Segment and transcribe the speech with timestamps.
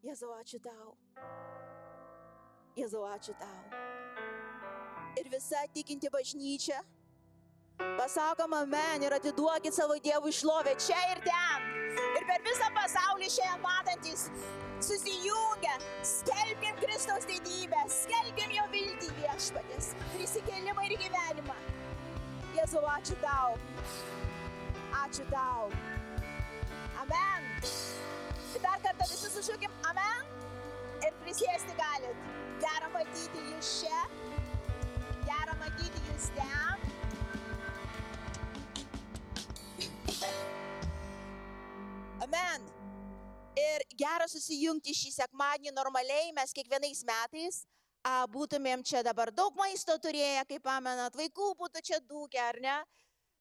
[0.00, 0.94] Jėzau, ačiū tau.
[2.78, 3.80] Jėzau, ačiū tau.
[5.20, 6.80] Ir visa tikinti bažnyčia.
[7.98, 11.68] Pasakom amen ir atiduokit savo Dievui šlovę čia ir ten.
[12.16, 14.26] Ir per visą pasaulį šiandien matantis
[14.80, 15.76] susijungia.
[16.14, 21.60] Skelbkim Kristaus didybę, skelbkim jo viltį viešpatės, prisikėlimą ir gyvenimą.
[22.56, 23.56] Jėzau, ačiū tau.
[25.04, 25.70] Ačiū tau.
[27.04, 27.89] Amen.
[28.58, 30.26] Dar kartą visi sušūkim amen.
[31.06, 32.24] Ir prisėsti galit.
[32.58, 34.00] Gera matyti jūs čia.
[35.22, 36.82] Gera matyti jūs ten.
[42.26, 42.66] Amen.
[43.60, 47.62] Ir gera susijungti šį sekmadienį normaliai, mes kiekvienais metais
[48.02, 52.78] a, būtumėm čia dabar daug maisto turėję, kaip pamenat, vaikų būtų čia dūkę, ar ne?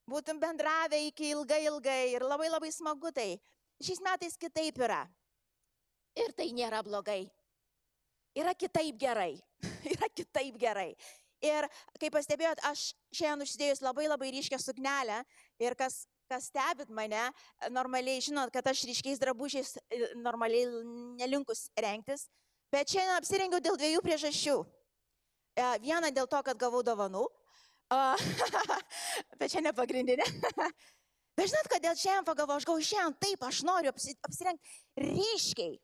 [0.10, 3.38] Būtum bendravę iki ilgai ilgai ir labai labai smagu tai.
[3.80, 5.06] Šiais metais kitaip yra.
[6.20, 7.24] Ir tai nėra blogai.
[8.36, 9.40] Yra kitaip gerai.
[9.94, 10.92] yra kitaip gerai.
[11.40, 11.68] Ir
[12.02, 15.22] kaip pastebėjot, aš šiandien užsidėjus labai labai ryškę suknelę
[15.64, 17.24] ir kas kas stebit mane,
[17.74, 20.68] normaliai žinot, kad aš ryškiais drabužiais e, normaliai
[21.18, 22.28] nelinkus rengtis,
[22.70, 24.58] bet šiandien apsirengiau dėl dviejų priežasčių.
[25.58, 27.26] E, viena dėl to, kad gavau dovanų,
[29.42, 30.28] bet čia ne pagrindinė.
[31.40, 35.80] bet žinot, kodėl šiandien pagalvoju, aš galvoju, šiandien taip, aš noriu apsirengti ryškiai.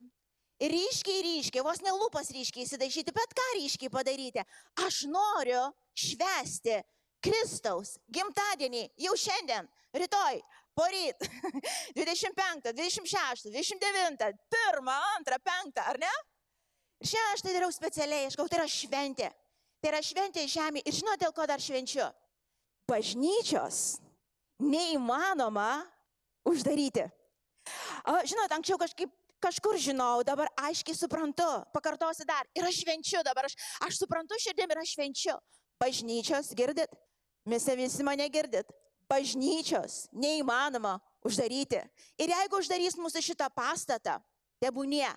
[0.56, 4.44] Ryškiai, ryškiai, vos ne lūpas ryškiai įsidažyti, bet ką ryškiai padaryti.
[4.86, 5.64] Aš noriu
[6.00, 6.78] švesti
[7.23, 10.39] Kristaus gimtadienį jau šiandien, rytoj,
[10.78, 11.28] poryt,
[11.98, 14.94] 25, 26, 29, 1,
[15.28, 16.14] 2, 5, ar ne?
[17.03, 19.30] Šiandien aš tai dariau specialiai, aš galvoju, tai yra šventė.
[19.83, 20.86] Tai yra šventė žemė.
[20.88, 22.08] Ir žinote, dėl ko dar švenčiu?
[22.89, 23.98] Bažnyčios
[24.61, 25.86] neįmanoma
[26.48, 27.06] uždaryti.
[28.06, 29.11] Žinot, anksčiau kažkaip
[29.45, 32.48] kažkur žinau, dabar aiškiai suprantu, pakartosiu dar.
[32.58, 35.36] Ir aš švenčiu dabar, aš, aš suprantu širdiem ir aš švenčiu.
[35.82, 36.89] Bažnyčios, girdit?
[37.45, 38.70] Mes visi mane girdit.
[39.10, 40.95] Bažnyčios neįmanoma
[41.26, 41.83] uždaryti.
[42.17, 44.17] Ir jeigu uždarys mūsų šitą pastatą,
[44.64, 45.10] tebūnie,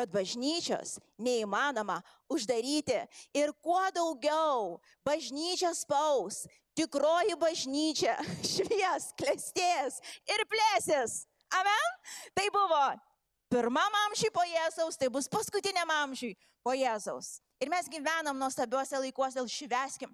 [0.00, 2.00] bet bažnyčios neįmanoma
[2.32, 3.02] uždaryti.
[3.36, 6.46] Ir kuo daugiau bažnyčia spaus,
[6.78, 8.16] tikroji bažnyčia
[8.52, 11.24] švies, klestės ir plėsis.
[11.60, 11.94] Amen?
[12.36, 12.82] Tai buvo
[13.50, 17.40] pirmam amžiui po Jėzaus, tai bus paskutiniam amžiui po Jėzaus.
[17.60, 20.12] Ir mes gyvenam nuostabiuose laikuose, šveskim.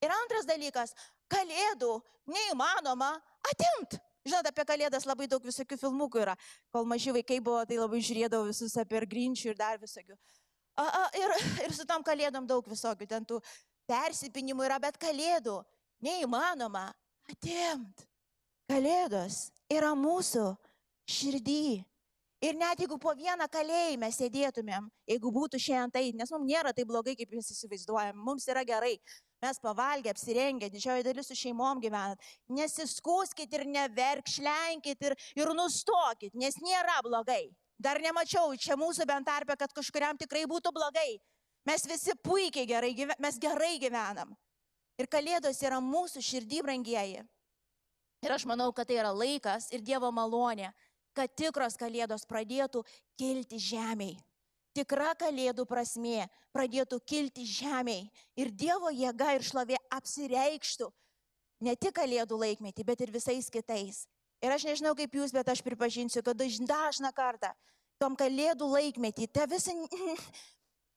[0.00, 0.94] Ir antras dalykas,
[1.30, 1.98] kalėdų
[2.32, 3.12] neįmanoma
[3.52, 4.00] atimti.
[4.26, 6.36] Žinot, apie kalėdas labai daug visokių filmukų yra.
[6.74, 10.16] Kol maži vaikai buvo, tai labai žiūrėdavau visus apie grinčių ir dar visokių.
[10.76, 13.40] A, a, ir, ir su tom kalėdom daug visokių, ten tų
[13.88, 15.58] persipinimų yra, bet kalėdų
[16.04, 16.90] neįmanoma
[17.32, 18.06] atimti.
[18.70, 20.50] Kalėdos yra mūsų
[21.10, 21.80] širdį.
[22.40, 26.86] Ir net jeigu po vieną kalėjimą sėdėtumėm, jeigu būtų šiandien tai, nes mums nėra tai
[26.88, 28.94] blogai, kaip jūs įsivaizduojam, mums yra gerai,
[29.42, 32.20] mes pavalgę, apsirengę, didžioji dalis su šeimom gyvenat.
[32.52, 37.48] Nesiskūskit ir neverkšlenkit ir, ir nustokit, nes nėra blogai.
[37.80, 41.16] Dar nemačiau čia mūsų bent tarpe, kad kažkuriam tikrai būtų blogai.
[41.68, 44.34] Mes visi puikiai gerai, mes gerai gyvenam.
[45.00, 47.24] Ir kalėdos yra mūsų širdį brangieji.
[48.20, 50.74] Ir aš manau, kad tai yra laikas ir Dievo malonė,
[51.16, 52.84] kad tikros kalėdos pradėtų
[53.16, 54.18] kilti žemiai
[54.76, 58.08] tikra kalėdų prasme pradėtų kilti žemiai
[58.38, 60.90] ir Dievo jėga ir šlovė apsireikštų
[61.64, 64.06] ne tik kalėdų laikmetį, bet ir visais kitais.
[64.40, 67.52] Ir aš nežinau kaip jūs, bet aš pripažinsiu, kad dažną kartą
[68.00, 69.74] tom kalėdų laikmetį, te visą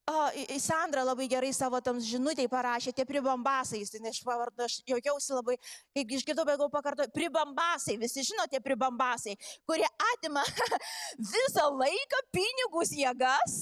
[0.06, 5.56] O, Sandra labai gerai savo tam žinutėj parašė, tie pribambasai, nes pavardu, aš jaukiausi labai,
[5.96, 10.44] kaip išgirdau, bet gal pakartoju, pribambasai, visi žino tie pribambasai, kurie atima
[11.34, 13.56] visą laiką, pinigus, jėgas.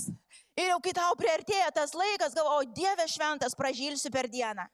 [0.57, 4.65] Ir jau kai tau priartėja tas laikas, galvoju, o Dieve šventas, pražylsiu per dieną.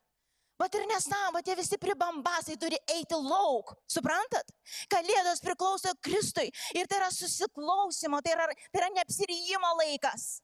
[0.57, 4.55] Bet ir nesamba, tie visi pribambasai turi eiti lauk, suprantat?
[4.89, 6.47] Kalėdos priklauso Kristui
[6.79, 10.37] ir tai yra susiklausimo, tai yra, tai yra neapsirijimo laikas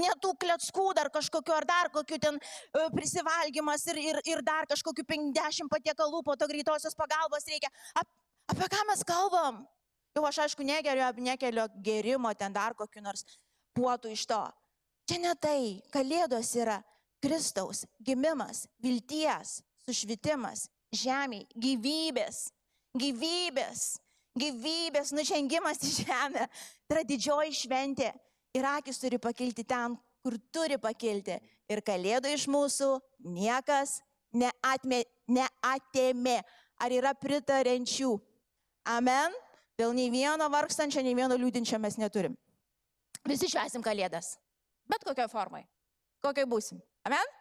[0.00, 4.68] ne tų kletskų dar kažkokiu ar dar kokiu ten e, prisivalgymas ir, ir, ir dar
[4.70, 7.70] kažkokiu 50 patiekalų po to greitosios pagalbos reikia.
[7.94, 8.08] Ap,
[8.52, 9.64] apie ką mes kalbam?
[10.16, 13.26] Jau aš aišku negeriu, nekeliu gerimo ten dar kokiu nors
[13.76, 14.42] puotų iš to.
[15.06, 15.60] Čia ne tai,
[15.92, 16.80] kalėdos yra
[17.22, 22.46] Kristaus gimimas, vilties, sušvitimas, žemė, gyvybės,
[22.96, 23.84] gyvybės,
[24.40, 26.48] gyvybės nužengimas į žemę.
[26.86, 28.12] Tai yra didžioji šventė
[28.56, 31.38] ir akis turi pakilti ten, kur turi pakilti.
[31.70, 32.88] Ir kalėdų iš mūsų
[33.36, 33.98] niekas
[34.36, 36.40] neatmė, neatėmė.
[36.82, 38.10] Ar yra pritarenčių?
[38.92, 39.34] Amen.
[39.76, 42.36] Dėl nei vieno vargstančio, nei vieno liūdinčio mes neturim.
[43.28, 44.36] Visi švesim kalėdas.
[44.88, 45.64] Bet kokioje formai.
[46.24, 46.78] Kokiai būsim.
[47.08, 47.32] Amen?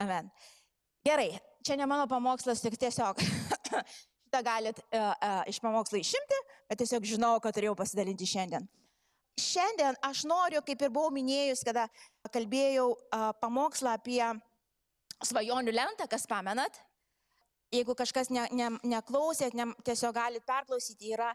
[0.00, 0.30] Amen.
[1.06, 1.32] Gerai,
[1.66, 3.20] čia ne mano pamokslas, tik tiesiog
[4.28, 8.68] šitą galit uh, uh, iš pamokslo išimti, bet tiesiog žinau, kad turėjau pasidalinti šiandien.
[9.38, 11.86] Šiandien aš noriu, kaip ir buvau minėjus, kada
[12.34, 12.90] kalbėjau
[13.42, 14.22] pamokslą apie
[15.24, 16.78] svajonių lentą, kas pamenat.
[17.72, 21.34] Jeigu kažkas ne, ne, neklausėt, ne, tiesiog galit perklausyti, yra,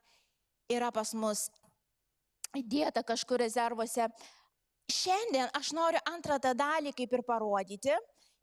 [0.72, 1.46] yra pas mus
[2.58, 4.08] įdėta kažkur rezervuose.
[4.92, 7.94] Šiandien aš noriu antrą tą dalį kaip ir parodyti.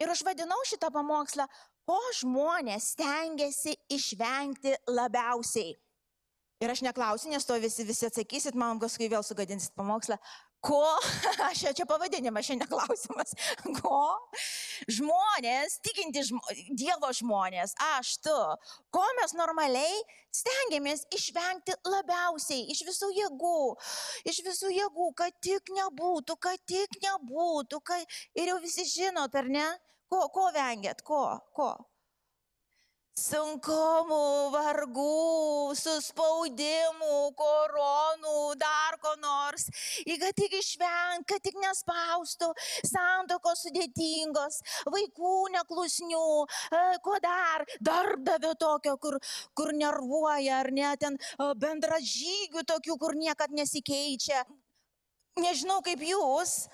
[0.01, 1.45] Ir aš vadinau šitą pamokslą,
[1.85, 5.75] ko žmonės stengiasi išvengti labiausiai.
[6.61, 10.19] Ir aš neklausiu, nes to visi, visi atsakysit, man paskui vėl sugadinsit pamokslą.
[10.61, 10.83] Ko?
[11.49, 13.33] Aš čia pavadinimas, šiandien klausimas.
[13.79, 14.01] Ko?
[14.93, 16.41] Žmonės, tikinti žmo,
[16.77, 18.37] Dievo žmonės, aš tu,
[18.93, 20.03] ko mes normaliai
[20.37, 23.61] stengiamės išvengti labiausiai, iš visų jėgų,
[24.29, 28.21] iš visų jėgų, kad tik nebūtų, kad tik nebūtų, kad...
[28.37, 29.69] ir jau visi žinot, ar ne?
[30.13, 31.25] Ko, ko vengiat, ko,
[31.57, 31.73] ko?
[33.21, 34.25] Sunkumų,
[34.55, 39.69] vargų, suspaudimų, koronų, dar ko nors.
[40.07, 42.51] Ir kad tik išvengt, kad tik nespaustų,
[42.89, 46.25] santokos sudėtingos, vaikų neklusnių,
[46.71, 49.19] e, ko dar, darbdavio tokio, kur,
[49.55, 54.45] kur nervuoja, ar ne, ten e, bendražygių tokių, kur niekad nesikeičia.
[55.41, 56.67] Nežinau kaip jūs,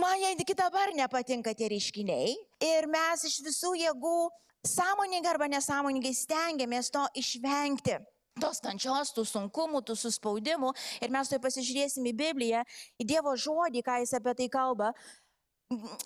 [0.00, 2.34] man iki dabar nepatinka tie reiškiniai.
[2.62, 4.18] Ir mes iš visų jėgų
[4.66, 7.98] sąmoningai arba nesąmoningai stengiamės to išvengti.
[8.36, 10.74] Tos kančios, tų sunkumų, tų suspaudimų.
[11.00, 12.64] Ir mes tai pasižiūrėsim į Bibliją,
[13.00, 14.90] į Dievo žodį, ką jis apie tai kalba.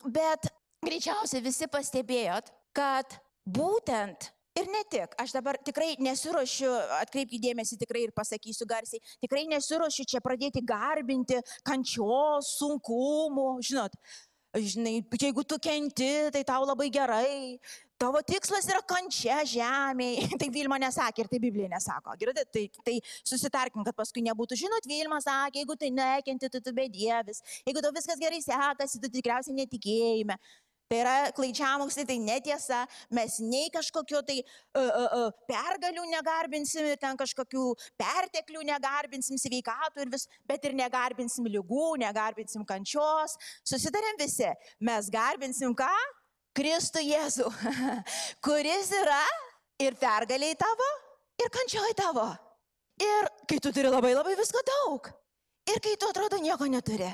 [0.06, 0.46] Bet
[0.86, 8.02] greičiausiai visi pastebėjot, kad būtent Ir ne tik, aš dabar tikrai nesiuošiu, atkreipkite dėmesį tikrai
[8.08, 13.94] ir pasakysiu garsiai, tikrai nesiuošiu čia pradėti garbinti kančios, sunkumų, žinot,
[14.58, 17.60] žinai, jeigu tu kenti, tai tau labai gerai,
[18.00, 20.22] Tavo tikslas yra kančia žemėje.
[20.40, 22.14] Tai Vilma nesakė ir tai Biblija nesako.
[22.16, 22.94] Girdite, tai, tai
[23.28, 24.56] susitarkim, kad paskui nebūtų.
[24.56, 27.42] Žinot, Vilma sakė, jeigu tai nekenti, tai tu bedievis.
[27.68, 30.38] Jeigu tau viskas gerai sekasi, tu tikriausiai netikėjime.
[30.90, 32.80] Tai yra klaidžiamoksai, tai netiesa,
[33.14, 37.66] mes nei kažkokio tai uh, uh, uh, pergalių negarbinsim, ten kažkokių
[38.00, 43.36] perteklių negarbinsim sveikatų ir vis, bet ir negarbinsim lygų, negarbinsim kančios.
[43.62, 44.50] Susidarėm visi,
[44.82, 45.92] mes garbinsim ką?
[46.58, 47.46] Kristų Jėzų,
[48.48, 49.22] kuris yra
[49.86, 50.88] ir pergaliai tavo,
[51.38, 52.26] ir kančioj tavo.
[52.98, 55.06] Ir kai tu turi labai labai visko daug.
[55.70, 57.12] Ir kai tu atrodo nieko neturi.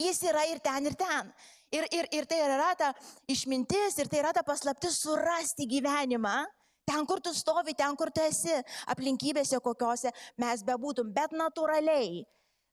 [0.00, 1.32] Jis yra ir ten, ir ten.
[1.70, 2.90] Ir, ir, ir tai yra ta
[3.30, 6.42] išmintis, ir tai yra ta paslaptis surasti gyvenimą.
[6.90, 8.56] Ten, kur tu stovi, ten, kur tu esi,
[8.90, 10.10] aplinkybėse kokiose
[10.42, 12.24] mes bebūtum, bet natūraliai.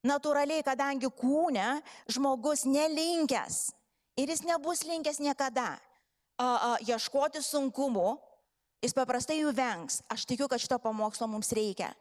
[0.06, 1.78] Natūraliai, kadangi kūne
[2.10, 3.68] žmogus nelinkęs
[4.18, 5.76] ir jis nebus linkęs niekada
[6.38, 8.16] a, a, ieškoti sunkumų,
[8.82, 10.00] jis paprastai jų vengs.
[10.10, 11.92] Aš tikiu, kad šito pamokslo mums reikia.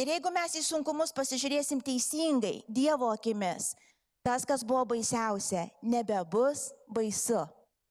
[0.00, 3.74] Ir jeigu mes į sunkumus pasižiūrėsim teisingai, Dievo akimis,
[4.26, 7.44] tas, kas buvo baisiausia, nebebus baisu.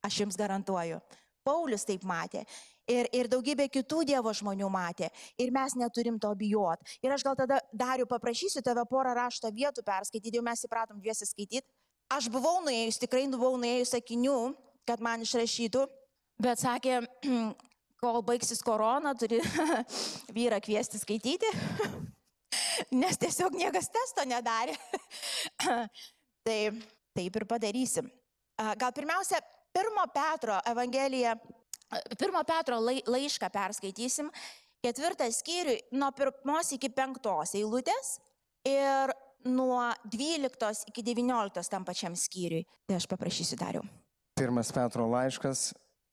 [0.04, 1.00] Aš jums garantuoju.
[1.46, 2.44] Paulius taip matė.
[2.90, 5.08] Ir, ir daugybė kitų Dievo žmonių matė.
[5.42, 6.82] Ir mes neturim to bijot.
[7.02, 11.26] Ir aš gal tada dariu paprašysiu tave porą rašto vietų perskaityti, jau mes įpratom dviesi
[11.30, 11.66] skaityti.
[12.14, 14.38] Aš buvau nuėjus, tikrai buvau nuėjus sakinių,
[14.86, 15.88] kad man išrašytų,
[16.46, 17.00] bet sakė,
[18.04, 19.40] kol baigsis korona, turi
[20.38, 21.50] vyrą kviesti skaityti,
[23.02, 24.78] nes tiesiog niekas testo nedarė.
[26.46, 26.60] tai
[27.16, 28.08] taip ir padarysim.
[28.56, 29.42] Gal pirmiausia,
[29.76, 31.34] pirmo Petro Evangeliją,
[32.20, 34.30] pirmo Petro laišką perskaitysim,
[34.86, 38.18] ketvirtą skyrių nuo pirmos iki penktos eilutės
[38.68, 39.14] ir
[39.46, 42.66] nuo 12 iki 19 tam pačiam skyriui.
[42.88, 43.84] Tai aš paprašysiu dariau.
[44.36, 45.70] Pirmas Petro laiškas,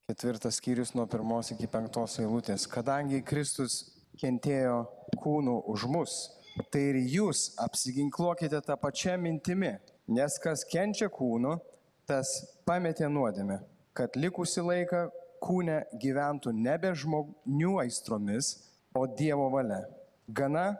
[0.09, 2.67] ketvirtas skyrius nuo pirmos iki penktos eilutės.
[2.71, 3.81] Kadangi Kristus
[4.19, 4.83] kentėjo
[5.21, 6.19] kūnų už mus,
[6.71, 9.73] tai ir jūs apsiginkluokite tą pačią mintimį,
[10.07, 11.57] nes kas kenčia kūnu,
[12.09, 12.31] tas
[12.67, 13.59] pametė nuodėmę,
[13.95, 15.07] kad likusi laiką
[15.43, 18.55] kūne gyventų nebe žmonių aistromis,
[18.95, 19.83] o Dievo valia.
[20.27, 20.73] Gana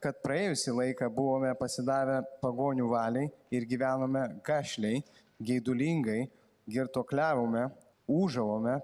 [0.00, 5.02] kad praėjusį laiką buvome pasidavę pagonių valiai ir gyvenome gašliai,
[5.44, 6.22] geidulingai,
[6.70, 7.66] girtokliavome,
[8.08, 8.78] užavome,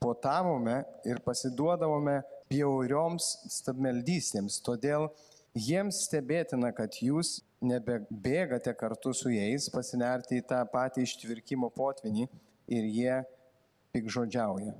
[0.00, 4.60] potavome ir pasiduodavome bjaurioms stabmeldystėms.
[4.66, 5.08] Todėl
[5.58, 12.28] jiems stebėtina, kad jūs nebebėgate kartu su jais pasinerti į tą patį ištvirkimo potvinį
[12.72, 13.18] ir jie
[13.94, 14.76] pikžodžiauja.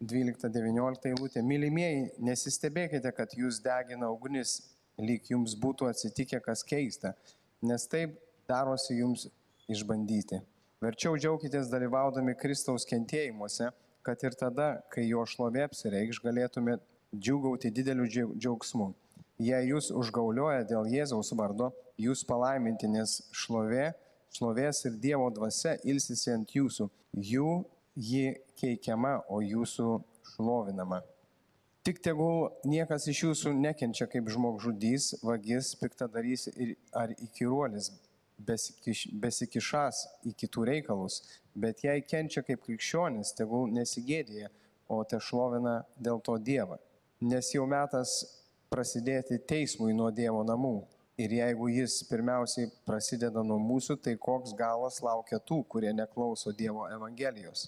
[0.00, 1.42] 12-19 eilutė.
[1.42, 4.60] Mylimieji, nesistebėkite, kad jūs degina ugnis,
[4.98, 7.14] lyg jums būtų atsitikę kas keista.
[7.62, 8.12] nes taip
[8.46, 9.26] darosi jums
[9.66, 10.38] išbandyti.
[10.78, 13.72] Verčiau džiaukitės dalyvaudami Kristaus kentėjimuose,
[14.06, 16.84] kad ir tada, kai jo šlovė apsireikš, galėtumėte
[17.18, 18.94] džiugauti dideliu džiau- džiaugsmu.
[19.38, 23.92] Jei jūs užgaulioja dėl Jėzaus vardo, jūs palaiminti, nes šlovė,
[24.34, 26.88] šlovės ir Dievo dvasia ilsisi ant jūsų.
[27.14, 27.52] Jų
[27.98, 30.00] ji keikiama, o jūsų
[30.34, 31.00] šlovinama.
[31.86, 37.92] Tik tegul niekas iš jūsų nekenčia kaip žmogžudys, vagis, piktadarys ir, ar įkyruolis,
[38.38, 41.22] besikiš, besikišas į kitų reikalus,
[41.54, 44.50] bet jei kenčia kaip krikščionis, tegul nesigėdėja,
[44.88, 46.78] o te šlovina dėl to Dievą.
[47.24, 48.20] Nes jau metas
[48.72, 50.76] prasidėti teismui nuo Dievo namų.
[51.18, 56.86] Ir jeigu jis pirmiausiai prasideda nuo mūsų, tai koks galas laukia tų, kurie neklauso Dievo
[56.94, 57.66] Evangelijos.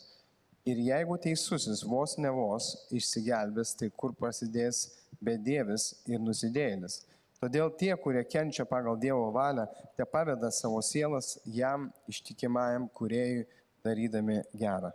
[0.69, 4.85] Ir jeigu teisusis vos ne vos išsigelbės, tai kur prasidės
[5.25, 7.00] bedievis ir nusidėjėlis.
[7.40, 9.64] Todėl tie, kurie kenčia pagal Dievo valią,
[9.97, 13.47] te paveda savo sielas jam ištikimajam kuriejui
[13.83, 14.92] darydami gerą.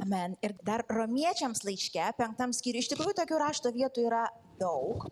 [0.00, 0.38] Amen.
[0.40, 4.22] Ir dar romiečiams laiške, penktam skyriui, iš tikrųjų tokių rašto vietų yra
[4.60, 5.08] daug.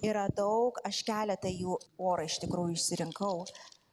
[0.00, 3.44] Yra daug, aš keletą jų orą iš tikrųjų išsirinkau.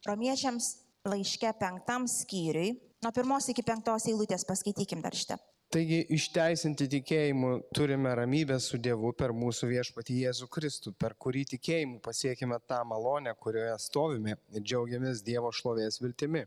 [0.08, 0.72] Romiečiams
[1.08, 5.40] laiške penktam skyriui, nuo pirmos iki penktos eilutės paskaitykim dar šitą.
[5.68, 12.00] Taigi išteisinti tikėjimu turime ramybę su Dievu per mūsų viešpatį Jėzų Kristų, per kurį tikėjimu
[12.06, 16.46] pasiekime tą malonę, kurioje stovime ir džiaugiamės Dievo šlovės viltimi.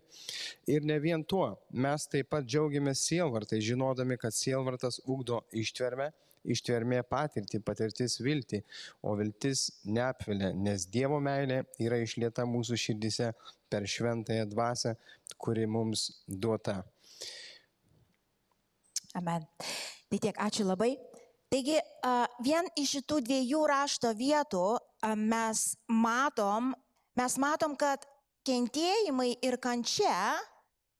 [0.72, 6.08] Ir ne vien tuo, mes taip pat džiaugiamės sielvartai, žinodami, kad sielvartas ugdo ištvermę,
[6.44, 8.62] ištvermė patirtį, patirtis viltį,
[9.04, 13.32] o viltis neapvilia, nes Dievo meilė yra išlieta mūsų širdise
[13.70, 14.97] per šventąją dvasę,
[15.38, 16.80] kuri mums duota.
[19.18, 19.47] Amen.
[20.11, 20.94] Tai tiek, ačiū labai.
[21.50, 21.80] Taigi,
[22.47, 24.64] vien iš šitų dviejų rašto vietų
[25.18, 26.70] mes matom,
[27.18, 28.06] mes matom, kad
[28.47, 30.14] kentėjimai ir kančia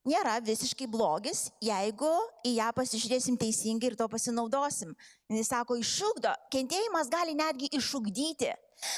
[0.09, 2.11] nėra visiškai blogis, jeigu
[2.47, 4.95] į ją pasižiūrėsim teisingai ir to pasinaudosim.
[5.31, 8.53] Jis sako, išugdo, kentėjimas gali netgi išugdyti.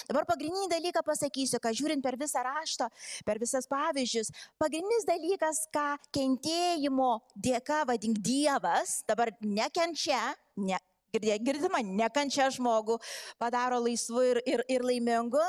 [0.06, 2.86] Dabar pagrindinį dalyką pasakysiu, kad žiūrint per visą raštą,
[3.26, 4.30] per visas pavyzdžius,
[4.62, 10.20] pagrindinis dalykas, ką kentėjimo dėka vadink Dievas, dabar nekenčia,
[10.54, 10.78] ne,
[11.18, 13.00] girdima, nekančia žmogų,
[13.42, 15.42] padaro laisvu ir, ir, ir laimingu,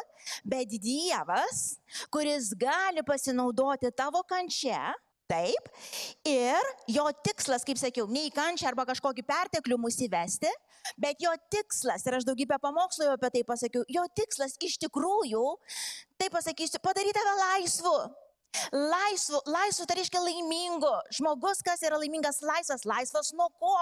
[0.44, 1.78] bet Dievas,
[2.10, 4.96] kuris gali pasinaudoti tavo kančia,
[5.32, 5.70] Taip.
[6.28, 10.52] Ir jo tikslas, kaip sakiau, ne į kančią arba kažkokį perteklių mūsų įvesti,
[11.00, 15.46] bet jo tikslas, ir aš daugybę pamokslų jau apie tai pasakiau, jo tikslas iš tikrųjų,
[16.20, 17.96] tai pasakysiu, padaryti tave laisvu.
[18.70, 20.92] Laisvu, laisvu tai reiškia laimingu.
[21.18, 23.80] Žmogus, kas yra laimingas laisvas, laisvas nuo ko?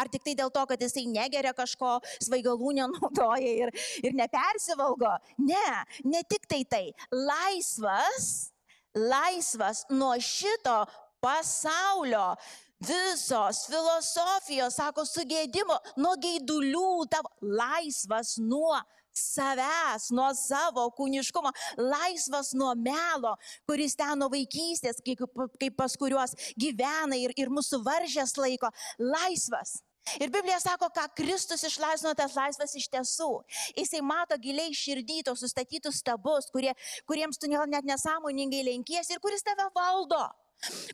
[0.00, 5.12] Ar tik tai dėl to, kad jisai negeria kažko, svaigalų nenaudoja ir, ir nepersivalgo?
[5.44, 5.68] Ne,
[6.08, 6.84] ne tik tai tai.
[7.12, 8.55] Laisvas
[8.96, 10.84] laisvas nuo šito
[11.20, 12.34] pasaulio
[12.80, 18.76] visos filosofijos, sako, sugėdimo, nuo gaidulių, tavo laisvas nuo
[19.16, 23.36] savęs, nuo savo kūniškumo, laisvas nuo melo,
[23.68, 25.24] kuris ten nuo vaikystės, kaip,
[25.60, 29.78] kaip pas kuriuos gyvena ir, ir mūsų varžės laiko, laisvas.
[30.20, 33.30] Ir Biblija sako, ką Kristus išlaisvino tas laisvas iš tiesų.
[33.76, 36.72] Jisai mato giliai širdytos sustatytus stabus, kurie,
[37.10, 40.24] kuriems tu net nesąmoningai lenkiesi ir kuris tave valdo.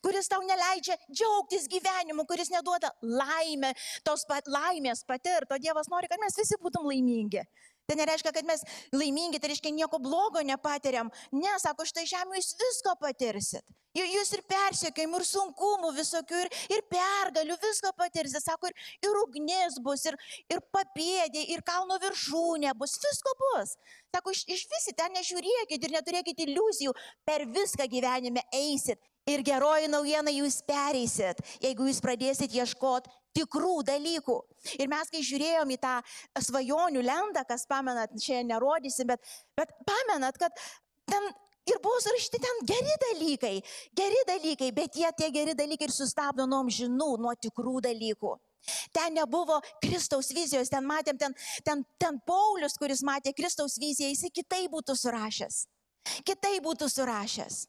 [0.03, 3.71] Kuris tau neleidžia džiaugtis gyvenimu, kuris neduoda laimę,
[4.05, 5.59] tos pat laimės patirto.
[5.63, 7.45] Dievas nori, kad mes visi būtum laimingi.
[7.93, 8.63] Tai nereiškia, kad mes
[8.97, 11.11] laimingi, tai reiškia nieko blogo nepatiriam.
[11.37, 13.67] Ne, sako, štai žemė jūs visko patirsit.
[13.93, 18.41] Jūs ir persiekimų, ir sunkumų visokių, ir, ir pergalių, visko patirsit.
[18.41, 20.17] Sako, ir, ir ugnis bus, ir,
[20.49, 23.77] ir papėdė, ir kalno viršūnė bus, visko bus.
[24.17, 26.97] Sako, iš, iš visi ten nežiūrėkit ir neturėkit iliuzijų,
[27.29, 29.05] per viską gyvenime eisit.
[29.29, 34.37] Ir geroji naujiena jūs pereisit, jeigu jūs pradėsit ieškoti tikrų dalykų.
[34.79, 35.95] Ir mes, kai žiūrėjom į tą
[36.49, 40.55] svajonių lendą, kas pamenat, čia nerodysim, bet, bet pamenat, kad
[41.09, 41.33] ten
[41.69, 43.57] ir buvo surašyti ten geri dalykai,
[43.97, 48.39] geri dalykai, bet jie tie geri dalykai ir sustabdo nuo žinų, nuo tikrų dalykų.
[48.95, 51.35] Ten nebuvo Kristaus vizijos, ten matėm, ten,
[51.67, 55.65] ten, ten Paulius, kuris matė Kristaus viziją, jisai kitai būtų surašęs.
[56.27, 57.65] Kitai būtų surašęs.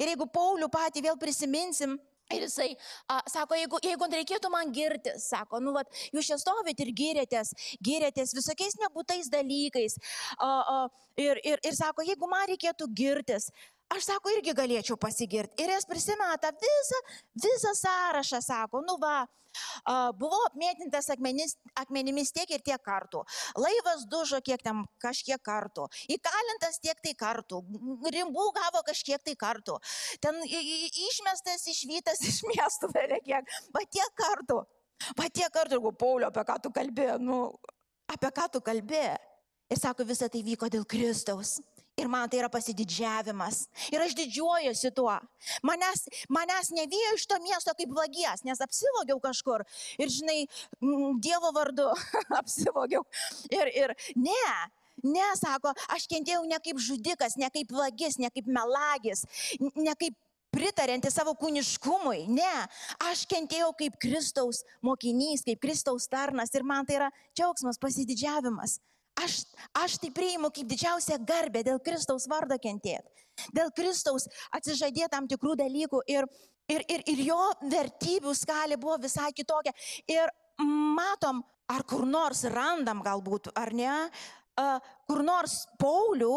[0.00, 1.96] Ir jeigu Paulių patį vėl prisiminsim,
[2.34, 2.68] ir jisai
[3.08, 7.52] a, sako, jeigu, jeigu reikėtų man girtis, sako, nu, vat, jūs čia stovit ir girėtės,
[7.84, 9.98] girėtės visokiais nebūtais dalykais.
[10.38, 10.78] A, a,
[11.20, 13.50] ir, ir, ir sako, jeigu man reikėtų girtis,
[13.94, 15.62] aš sako, irgi galėčiau pasigirti.
[15.62, 17.00] Ir jis prisimena tą visą,
[17.42, 19.24] visą sąrašą, sako, nu va,
[19.84, 23.22] a, buvau apmėtintas akmenis, akmenimis tiek ir tiek kartų.
[23.60, 25.86] Laivas dužo kiek ten kažkiek kartų.
[26.16, 27.62] Įkalintas tiek tai kartų.
[28.16, 29.78] Rimbų gavo kažkiek tai kartų.
[30.24, 33.54] Ten išmestas, išvytas iš miestų vėliau kiek.
[33.74, 34.62] Va tiek kartų.
[35.16, 37.40] Va tiek kartų, jeigu Paulio, apie ką tu kalbėjai, nu,
[38.08, 39.18] apie ką tu kalbėjai.
[39.66, 41.56] Ir sako, visa tai vyko dėl Kristaus.
[41.96, 43.62] Ir man tai yra pasididžiavimas.
[43.88, 45.14] Ir aš didžiuojuosi tuo.
[45.64, 49.64] Manęs, manęs nevijo iš to miesto kaip vagies, nes apsivogiau kažkur.
[49.96, 50.42] Ir žinai,
[51.24, 51.88] Dievo vardu
[52.40, 53.00] apsivogiau.
[53.48, 54.50] Ir, ir ne,
[55.06, 59.24] ne, sako, aš kentėjau ne kaip žudikas, ne kaip vagis, ne kaip melagis,
[59.72, 60.18] ne kaip
[60.56, 62.26] pritarinti savo kūniškumui.
[62.32, 62.52] Ne,
[63.08, 68.78] aš kentėjau kaip Kristaus mokinys, kaip Kristaus tarnas ir man tai yra džiaugsmas, pasididžiavimas.
[69.22, 69.42] Aš,
[69.80, 73.24] aš tai priimu kaip didžiausią garbę dėl Kristaus vardo kentėti.
[73.56, 76.28] Dėl Kristaus atsižadėti tam tikrų dalykų ir,
[76.72, 77.40] ir, ir, ir jo
[77.72, 79.72] vertybių skalė buvo visai kitokia.
[80.08, 80.32] Ir
[80.96, 81.42] matom,
[81.72, 83.96] ar kur nors randam galbūt, ar ne,
[85.08, 86.36] kur nors Paulių,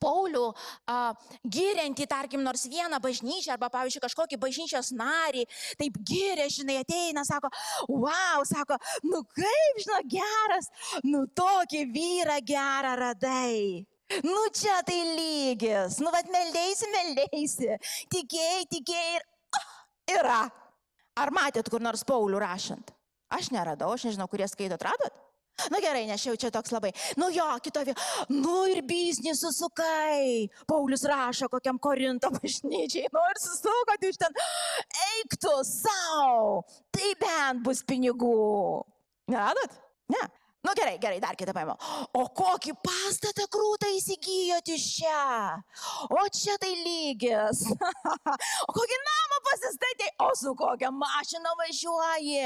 [0.00, 0.46] Paulių
[0.90, 0.98] a,
[1.44, 5.46] giriantį, tarkim, nors vieną bažnyčią arba, pavyzdžiui, kažkokį bažnyčios narį,
[5.80, 7.50] taip giria, žinai, ateina, sako,
[7.88, 8.78] wow, sako,
[9.08, 10.70] nu kaip, žinai, geras,
[11.06, 13.86] nu tokį vyrą gerą radai.
[14.26, 17.76] Nu čia tai lygis, nu vad meldėsi, meldėsi,
[18.10, 19.68] tikėjai, tikėjai ir ah,
[20.16, 20.40] yra.
[21.20, 22.90] Ar matėt kur nors Paulių rašant?
[23.30, 25.14] Aš neradau, aš nežinau, kurie skaito, atradot?
[25.72, 26.92] Nu, gerai, nes jau čia toks labai.
[27.20, 27.96] Nu jo, kito vėl.
[28.32, 30.48] Nu ir biznį susukai.
[30.70, 33.10] Paulius rašo kokiam Korinto bažnyčiai.
[33.12, 34.42] Nu ir susukot iš ten.
[35.10, 36.64] Eik tu savo.
[36.94, 38.36] Tai bent bus pinigų.
[39.30, 39.80] Neradot?
[40.10, 40.24] Ne.
[40.60, 41.78] Nu gerai, gerai, dar kitą paėmiau.
[42.20, 45.20] O kokį pastatą krūtą įsigijot iš čia?
[46.12, 47.62] O čia tai lygis.
[48.68, 50.10] o kokį namą pasistatė?
[50.26, 52.44] O su kokia mašina važiuoji?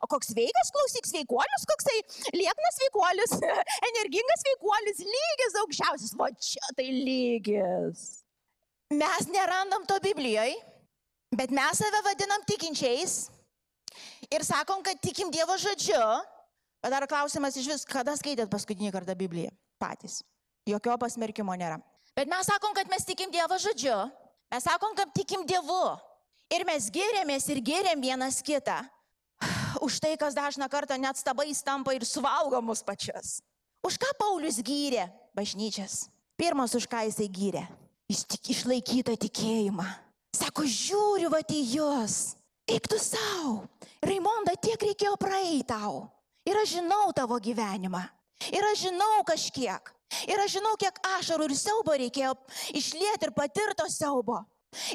[0.00, 1.98] O koks veikas, klausyk, sveikuolis, koksai
[2.38, 3.36] lieknas sveikuolis,
[3.90, 6.16] energingas sveikuolis, lygis aukščiausias.
[6.16, 8.08] Va čia tai lygis.
[8.96, 10.56] Mes nerandam to Biblijoje,
[11.36, 13.26] bet mes save vadinam tikinčiais
[14.32, 16.00] ir sakom, kad tikim Dievo žodžiu.
[16.82, 19.52] Bet dar klausimas iš vis, kada skaitėt paskutinį kartą Bibliją?
[19.78, 20.20] Patys.
[20.66, 21.78] Jokio pasmerkimo nėra.
[22.18, 23.94] Bet mes sakom, kad mes tikim Dievo žodžiu.
[24.52, 25.94] Mes sakom, kad tikim Dievu.
[26.52, 28.82] Ir mes gėrėmės ir gėrėm vienas kitą.
[29.86, 33.40] Už tai, kas dažna kartą net stabais tampa ir suvalgo mus pačias.
[33.82, 36.06] Už ką Paulius gyrė bažnyčias?
[36.38, 37.62] Pirmas, už ką jisai gyrė?
[38.10, 39.86] Jis tik išlaikyto tikėjimą.
[40.36, 42.34] Sako, žiūriu, va į jūs.
[42.70, 43.64] Eik tu savo.
[44.02, 46.06] Raimonda, tiek reikėjo praeiti tau.
[46.48, 48.02] Ir aš žinau tavo gyvenimą.
[48.50, 49.92] Ir aš žinau kažkiek.
[50.28, 52.34] Ir aš žinau, kiek ašarų ir siaubo reikėjo
[52.76, 54.42] išlieti ir patirto siaubo.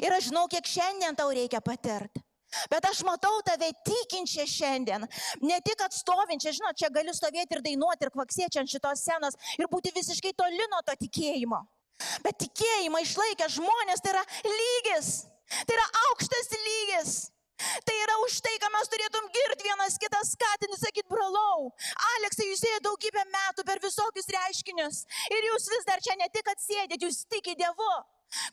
[0.02, 2.22] Ir aš žinau, kiek šiandien tau reikia patirti.
[2.72, 5.04] Bet aš matau tave tikinčią šiandien.
[5.44, 9.68] Ne tik atstovinčią, žinot, čia galiu stovėti ir dainuoti ir kvaksėti ant šitos scenos ir
[9.68, 11.60] būti visiškai toli nuo to tikėjimo.
[12.24, 15.10] Bet tikėjimą išlaikę žmonės tai yra lygis.
[15.66, 17.18] Tai yra aukštas lygis.
[17.58, 21.70] Tai yra už tai, ką mes turėtum girti vienas kitą skatinti, sakyti, brolau.
[22.14, 25.02] Aleksai, jūs ėjote daugybę metų per visokius reiškinius.
[25.34, 27.94] Ir jūs vis dar čia ne tik atsėdėt, jūs tiki Dievu,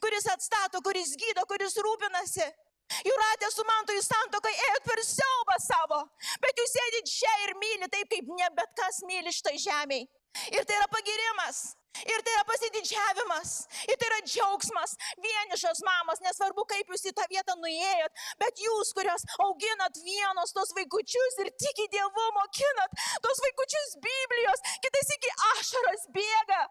[0.01, 2.49] kuris atstato, kuris gydo, kuris rūpinasi.
[3.05, 6.03] Jūratė su mantu į santoką ėjot per siaubą savo,
[6.41, 10.03] bet jūs sėdit čia ir myli taip, kaip ne bet kas myli šitą žemę.
[10.53, 11.65] Ir tai yra pagirimas.
[12.03, 13.51] Ir tai yra pasididžiavimas,
[13.87, 18.91] ir tai yra džiaugsmas, vienišos mamos, nesvarbu kaip jūs į tą vietą nuėjot, bet jūs,
[18.97, 26.07] kurios auginat vienos tos vaikučius ir tiki Dievu, mokinat tos vaikučius Biblijos, kitais iki ašaras
[26.15, 26.61] bėga,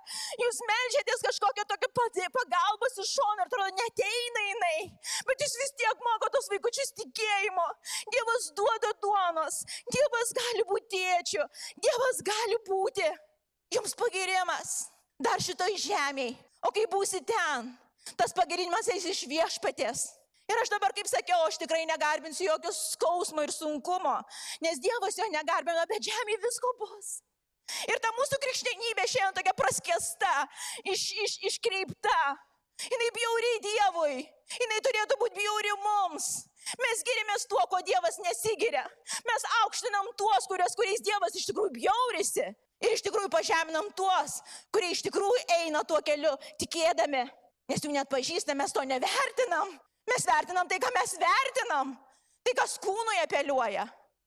[0.44, 4.78] jūs melžiatės kažkokią tokią padė- pagalbos iš šono ir atrodo neteina jinai,
[5.28, 7.66] bet jūs vis tiek moko tos vaikučius tikėjimo.
[8.14, 9.62] Dievas duoda duonos,
[9.94, 11.44] Dievas gali būti tėčiu,
[11.80, 13.06] Dievas gali būti.
[13.74, 14.93] Jums pagirimas
[15.24, 16.36] dar šitoj žemėje.
[16.64, 17.72] O kai būsi ten,
[18.16, 20.06] tas pagirinimas eis iš viešpatės.
[20.48, 24.16] Ir aš dabar, kaip sakiau, aš tikrai negarbinsiu jokio skausmo ir sunkumo,
[24.64, 27.14] nes Dievas jo negarbino, bet žemėje visko bus.
[27.88, 30.32] Ir ta mūsų krikščionybė šiandien tokia praskesta,
[30.84, 32.18] iš, iš, iškreipta.
[32.74, 34.16] Jis bjauriai Dievui,
[34.58, 36.26] jinai turėtų būti bjauri mums.
[36.80, 38.82] Mes girimės tuo, ko Dievas nesigiria.
[39.28, 42.48] Mes aukštinam tuos, kurios, kuriais Dievas iš tikrųjų bjaurisi.
[42.82, 44.40] Ir iš tikrųjų pažeminam tuos,
[44.74, 47.24] kurie iš tikrųjų eina tuo keliu, tikėdami.
[47.70, 49.70] Nes jų net pažįstam, mes to nevertinam.
[50.10, 51.94] Mes vertinam tai, ką mes vertinam.
[52.44, 53.86] Tai, kas kūnui apeliuoja.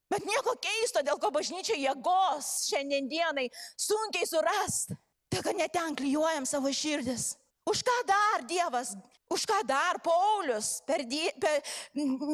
[0.09, 4.95] Bet nieko keisto, dėl ko bažnyčia jėgos šiandien dienai sunkiai surast.
[5.27, 7.35] Tai, kad neten klyjuojam savo širdis.
[7.67, 8.93] Už ką dar Dievas,
[9.27, 11.59] už ką dar Paulius, per, die, per,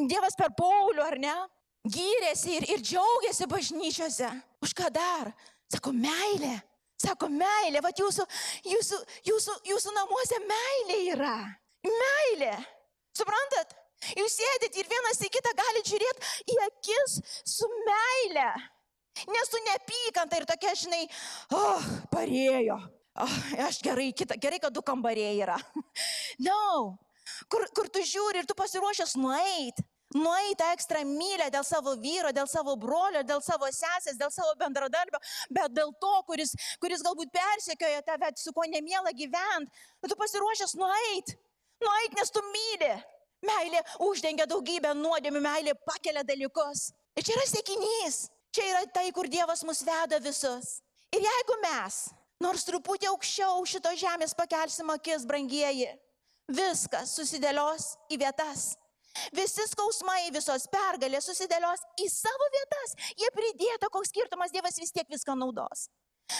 [0.06, 1.34] Dievas per Paulių, ar ne?
[1.84, 4.30] Gyrėsi ir, ir džiaugiasi bažnyčiose.
[4.62, 5.34] Už ką dar?
[5.72, 6.54] Sako, meilė.
[7.00, 8.24] Sako, meilė, va jūsų,
[8.70, 8.98] jūsų,
[9.28, 11.36] jūsų, jūsų namuose meilė yra.
[11.84, 12.54] Meilė.
[13.16, 13.74] Suprantat?
[14.14, 18.50] Jūs sėdit ir vienas į kitą galite žiūrėti į akis su meilė.
[19.30, 21.04] Ne su neapykanta ir tokia, žinai,
[21.54, 22.76] oh, parėjo.
[23.22, 25.58] Oh, aš gerai, kita, gerai, kad du kambariai yra.
[26.44, 26.98] No.
[27.48, 29.78] Kur, kur tu žiūri ir tu pasiruošęs nueit.
[30.14, 34.52] Nueit tą ekstra mylę dėl savo vyro, dėl savo brolio, dėl savo sesės, dėl savo
[34.60, 35.18] bendradarbio,
[35.50, 39.74] bet dėl to, kuris, kuris galbūt persekioja tave, su kuo nemėla gyventi.
[40.06, 41.34] Tu pasiruošęs nueit.
[41.82, 42.92] Nueit, nes tu myli.
[43.44, 46.92] Meilė uždengia daugybę nuodėmių, meilė pakelia dalykus.
[47.18, 48.20] Ir čia yra sėkinys.
[48.54, 50.78] Čia yra tai, kur Dievas mus veda visus.
[51.10, 51.98] Ir jeigu mes,
[52.42, 55.90] nors truputį aukščiau šito žemės pakelsim akis, brangieji,
[56.46, 58.76] viskas susidėlios į vietas.
[59.34, 62.96] Visi skausmai, visos pergalės susidėlios į savo vietas.
[63.20, 65.88] Jie pridėta, koks skirtumas Dievas vis tiek viską naudos.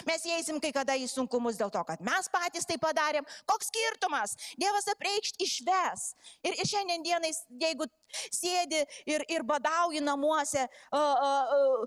[0.08, 3.26] Mes įeisim kai kada į sunkumus dėl to, kad mes patys tai padarėm.
[3.50, 4.32] Koks skirtumas?
[4.60, 6.06] Dievas apreikšt išves.
[6.42, 7.88] Ir, ir šiandien dienai, jeigu
[8.32, 11.84] sėdi ir, ir badauji namuose uh, uh, uh,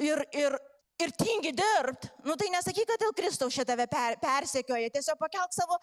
[0.00, 0.56] ir, ir,
[1.02, 4.92] ir tingi dirbti, nu tai nesakyk, kad dėl Kristaus šitą per, persekioja.
[4.94, 5.78] Tiesiog pakelk savo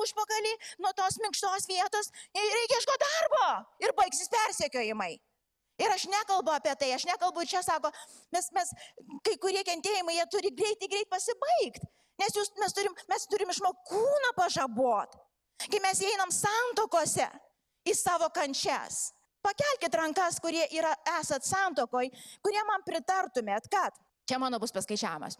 [0.00, 3.48] užpakalį nuo tos minkštos vietos ir reikia ieško darbo.
[3.84, 5.12] Ir baigsis persekiojimai.
[5.82, 7.90] Ir aš nekalbu apie tai, aš nekalbu čia, sako,
[8.32, 8.70] mes, mes
[9.26, 11.88] kai kurie kentėjimai, jie turi greitai, greit pasibaigti.
[12.22, 15.18] Nes jūs, mes, turim, mes turim išmokti kūną pažabot.
[15.66, 17.26] Kai mes einam santokose
[17.90, 19.08] į savo kančias.
[19.44, 22.06] Pakelkite rankas, kurie yra, esat santokoj,
[22.44, 25.38] kurie man pritartumėt, kad, čia mano bus paskaičiavimas,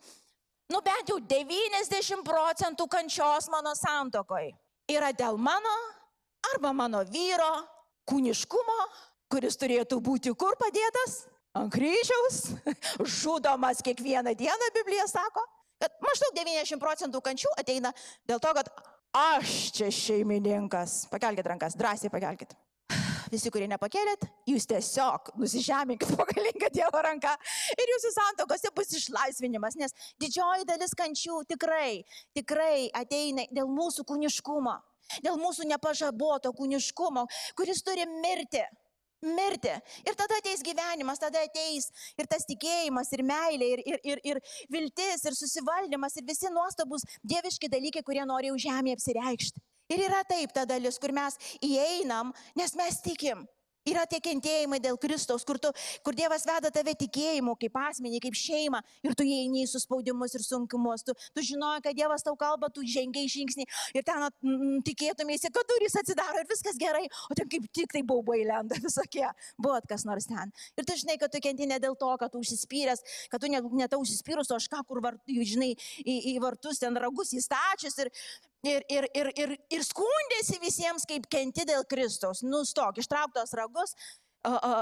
[0.73, 4.53] nu bent jau 90 procentų kančios mano santokoj
[4.92, 5.75] yra dėl mano
[6.53, 7.53] arba mano vyro
[8.09, 8.79] kūniškumo
[9.35, 11.25] kuris turėtų būti kur padėtas?
[11.55, 12.40] Ant kryžiaus,
[13.20, 15.44] žudomas kiekvieną dieną, Biblija sako,
[15.83, 17.92] kad maždaug 90 procentų kančių ateina
[18.29, 18.70] dėl to, kad
[19.18, 21.05] aš čia šeimininkas.
[21.12, 22.59] Pakelkite rankas, drąsiai pakelkite.
[23.35, 27.33] Visi, kurie nepakėlėt, jūs tiesiog nusižeminkit po galingą Dievo ranką
[27.75, 32.05] ir jūsų santokose bus išlaisvinimas, nes didžioji dalis kančių tikrai,
[32.38, 34.77] tikrai ateina dėl mūsų kūniškumo,
[35.27, 37.27] dėl mūsų nepažaboto kūniškumo,
[37.59, 38.62] kuris turi mirti
[39.25, 39.73] mirti.
[40.05, 41.88] Ir tada ateis gyvenimas, tada ateis
[42.20, 47.09] ir tas tikėjimas, ir meilė, ir, ir, ir, ir viltis, ir susivaldymas, ir visi nuostabus
[47.25, 49.64] dieviški dalykai, kurie nori už žemę apsireikšti.
[49.92, 53.44] Ir yra taip ta dalis, kur mes įeinam, nes mes tikim.
[53.85, 55.68] Yra tie kentėjimai dėl Kristaus, kur, tu,
[56.01, 60.44] kur Dievas veda tave tikėjimu, kaip asmenį, kaip šeimą, ir tu įeini į suspaudimus ir
[60.47, 61.05] sunkumus.
[61.05, 65.68] Tu, tu žinoji, kad Dievas tau kalba, tu žengiai žingsnį ir ten mm, tikėtumėsi, kad
[65.68, 69.27] durys atsidaro ir viskas gerai, o ten kaip tik tai baubai lenda visokie,
[69.61, 70.57] buvo kas nors ten.
[70.81, 73.68] Ir tu žinai, kad tu kenti ne dėl to, kad tu užsispyręs, kad tu net,
[73.85, 78.14] net užsispyrus, o aš ką kur, vart, žinai, į, į vartus ten ragus įstačius ir,
[78.64, 82.42] ir, ir, ir, ir, ir skundėsi visiems, kaip kenti dėl Kristaus.
[82.42, 83.94] Nustok, ištrauktos ragus,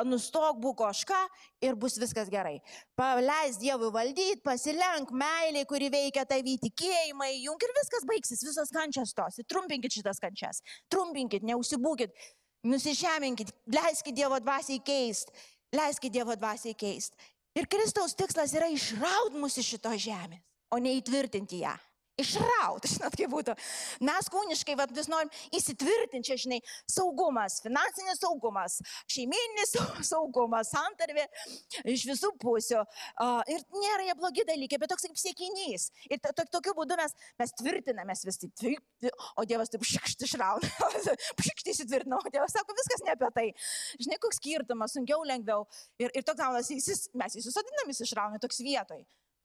[0.06, 1.18] nustok būk oška
[1.62, 2.60] ir bus viskas gerai.
[2.98, 9.14] Paleis Dievui valdyti, pasilenk meiliai, kuri veikia tavį tikėjimai, jung ir viskas baigsis, visos kančias
[9.14, 9.40] tos.
[9.46, 12.14] Trumpinkit šitas kančias, trumpinkit, neužsibūkit,
[12.66, 15.30] nusižeminkit, leiskit Dievo dvasiai keist,
[15.74, 17.14] leiskit Dievo dvasiai keist.
[17.54, 20.40] Ir Kristaus tikslas yra išraud mus iš šito žemės,
[20.72, 21.76] o ne įtvirtinti ją.
[22.20, 23.54] Išraut, žinot, kaip būtų.
[24.04, 26.58] Mes kūniškai vat, vis norim įsitvirtinti, čia, žinai,
[26.90, 28.76] saugumas, finansinis saugumas,
[29.08, 29.72] šeimininis
[30.10, 31.24] saugumas, santarvė
[31.88, 32.82] iš visų pusių.
[33.54, 35.88] Ir nėra jie blogi dalykai, bet toks kaip siekinys.
[36.10, 39.08] Ir to, to, tokiu būdu mes, mes tvirtinamės vis taip,
[39.40, 40.68] o Dievas taip šikšti išrauna,
[41.48, 43.48] šikšti įsitvirtina, o Dievas sako, viskas ne apie tai.
[43.96, 45.64] Žinai, koks skirtumas, sunkiau, lengviau.
[45.96, 46.70] Ir, ir toks gaunas,
[47.16, 49.00] mes įsisodinam, jis išrauna toks vietoj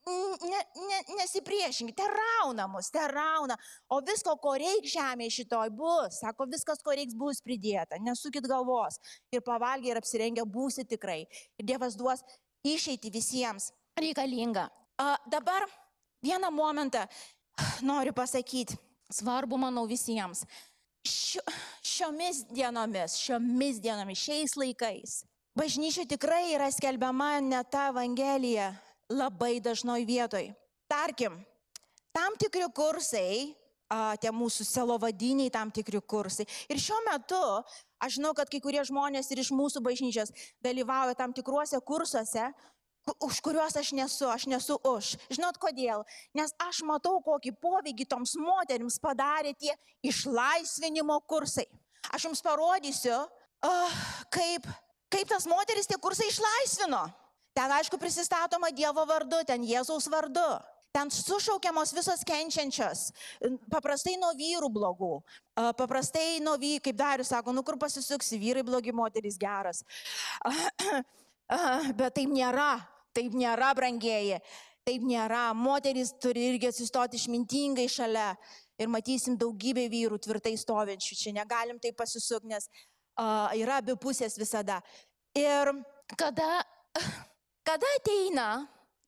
[0.08, 3.58] ne, ne, nesipriešinkite, te rauna mus, te rauna,
[3.92, 9.00] o visko, ko reikia žemėje šitoj bus, sako, viskas, ko reiks, bus pridėta, nesukit galvos
[9.34, 11.24] ir pavalgę ir apsirengę būsi tikrai.
[11.60, 12.24] Ir Dievas duos
[12.68, 14.68] išeiti visiems reikalinga.
[14.98, 15.68] A, dabar
[16.24, 17.06] vieną momentą
[17.82, 18.78] noriu pasakyti,
[19.14, 20.46] svarbu, manau, visiems.
[21.08, 21.44] Šio,
[21.86, 25.22] šiomis dienomis, šiomis dienomis, šiais laikais,
[25.56, 28.74] bažnyčia tikrai yra skelbiama ne ta Evangelija,
[29.10, 30.52] labai dažnoj vietoj.
[30.88, 31.40] Tarkim,
[32.16, 33.56] tam tikri kursai,
[34.22, 36.46] tie mūsų selovadiniai tam tikri kursai.
[36.68, 37.40] Ir šiuo metu
[38.04, 42.50] aš žinau, kad kai kurie žmonės ir iš mūsų bažnyčios dalyvauja tam tikruose kursuose,
[43.08, 45.16] ku- už kuriuos aš nesu, aš nesu už.
[45.32, 46.04] Žinot kodėl?
[46.36, 49.72] Nes aš matau, kokį poveikį toms moteriams padarė tie
[50.04, 51.66] išlaisvinimo kursai.
[52.12, 53.96] Aš jums parodysiu, uh,
[54.32, 54.68] kaip,
[55.12, 57.08] kaip tas moteris tie kursai išlaisvino.
[57.58, 60.46] Ten, aišku, prisistatoma Dievo vardu, ten Jėzaus vardu.
[60.94, 63.10] Ten sušaukiamos visos kenčiančios,
[63.70, 65.10] paprastai nuo vyrų blogų,
[65.78, 69.84] paprastai nuo vyrų, kaip Darius sako, nu kur pasisuksi, vyrai blogi, moterys geras.
[72.00, 72.70] Bet taip nėra,
[73.18, 74.40] taip nėra, brangieji,
[74.88, 75.52] taip nėra.
[75.58, 78.32] Moterys turi irgi atsistoti išmintingai šalia
[78.80, 81.20] ir matysim daugybę vyrų tvirtai stovinčių.
[81.20, 82.70] Čia negalim taip pasisukti, nes
[83.60, 84.82] yra abi pusės visada.
[85.38, 85.74] Ir
[86.18, 86.62] kada,
[87.68, 88.48] kada ateina,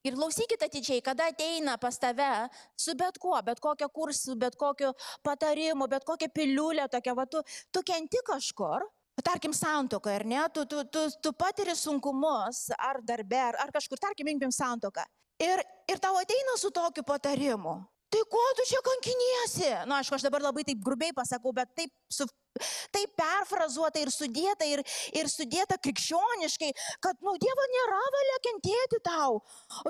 [0.04, 2.30] ir klausykite atidžiai, kada ateina pas tave
[2.78, 4.92] su bet kuo, bet kokiu kursu, bet kokiu
[5.26, 7.42] patarimu, bet kokia piliulė tokia, va, tu,
[7.72, 8.88] tu kenti kažkur,
[9.24, 14.00] tarkim, santoką, ar ne, tu, tu, tu, tu patiri sunkumus, ar darbe, ar, ar kažkur,
[14.00, 15.04] tarkim, imkim santoką.
[15.44, 17.80] Ir, ir tau ateina su tokiu patarimu.
[18.10, 19.68] Tai ko tu čia kankiniesi?
[19.88, 22.26] Na, aišku, aš dabar labai taip grubiai pasakau, bet taip, su,
[22.94, 24.82] taip perfrazuota ir sudėta, ir,
[25.16, 26.72] ir sudėta krikščioniškai,
[27.04, 29.40] kad, nu, Dievo nėra valia kentėti tau.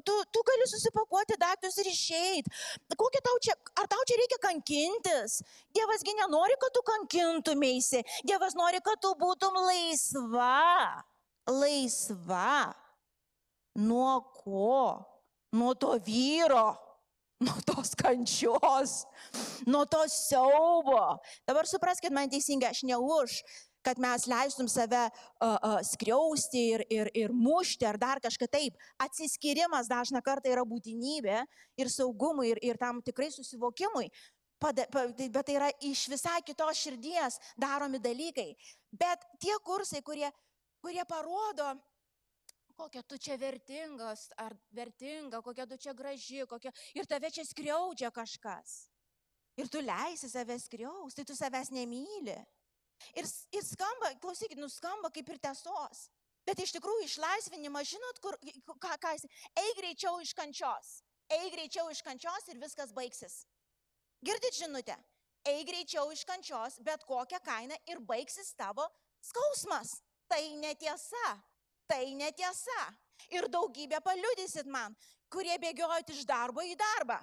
[0.06, 2.54] Tu, tu gali susipakuoti daiktus ir išeiti.
[3.00, 5.39] Kokia tau čia, ar tau čia reikia kankintis?
[5.76, 8.04] Dievasgi nenori, kad tu kankintumėsi.
[8.28, 11.06] Dievas nori, kad tu būtum laisva.
[11.50, 12.76] Laisva.
[13.80, 14.76] Nuo ko?
[15.56, 16.88] Nuo to vyro
[17.39, 19.06] nuo tos kančios,
[19.65, 21.19] nuo to siaubo.
[21.47, 23.39] Dabar supraskite man teisingai, aš ne už,
[23.86, 28.75] kad mes leistum save uh, uh, skriausti ir, ir, ir mušti ar dar kažką taip.
[28.99, 31.39] Atsiskirimas dažna kartą yra būtinybė
[31.80, 34.10] ir saugumui, ir, ir tam tikrai susivokimui.
[34.60, 38.52] Pada, pa, tai- bet tai yra iš visai kitos širdies daromi dalykai.
[38.91, 40.28] Bet tie kursai, kurie,
[40.84, 41.78] kurie parodo,
[42.79, 46.71] kokia tu čia vertingas ar vertinga, kokia tu čia graži, kokia...
[46.95, 48.87] ir tave čia skriaudžia kažkas.
[49.59, 52.37] Ir tu leisi save skriaus, tai tu savęs nemyli.
[53.19, 56.07] Ir, ir skamba, klausykit, nuskamba kaip ir tiesos.
[56.47, 58.37] Bet iš tikrųjų išlaisvinimas, žinot, kur,
[58.71, 59.27] ką, ką jis,
[59.59, 60.99] eik greičiau iš kančios.
[61.29, 63.43] Eik greičiau iš kančios ir viskas baigsis.
[64.25, 64.95] Girdit žinutę?
[65.47, 68.87] Eik greičiau iš kančios, bet kokią kainą ir baigsis tavo
[69.23, 69.99] skausmas.
[70.29, 71.27] Tai netiesa.
[71.89, 72.82] Tai netiesa.
[73.34, 74.93] Ir daugybę paliudysit man,
[75.30, 77.17] kurie bėgiojot iš darbo į darbą.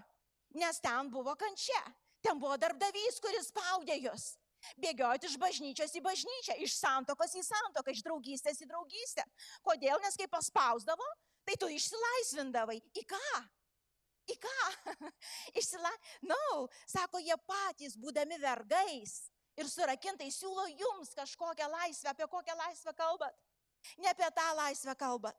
[0.59, 1.83] Nes ten buvo kančia.
[2.23, 4.35] Ten buvo darbdavys, kuris spaudė jūs.
[4.83, 9.25] Bėgiojot iš bažnyčios į bažnyčią, iš santokos į santoką, iš draugystės į draugystę.
[9.67, 10.01] Kodėl?
[10.03, 11.07] Nes kai paspausdavo,
[11.47, 12.81] tai tu išsilaisvindavai.
[12.99, 13.23] Į ką?
[14.33, 14.59] Į ką?
[15.61, 15.93] Išsila...
[16.27, 19.21] Na, no, sako, jie patys, būdami vergais
[19.57, 23.37] ir surakintai, siūlo jums kažkokią laisvę, apie kokią laisvę kalbat.
[23.99, 25.39] Ne apie tą laisvę kalbat.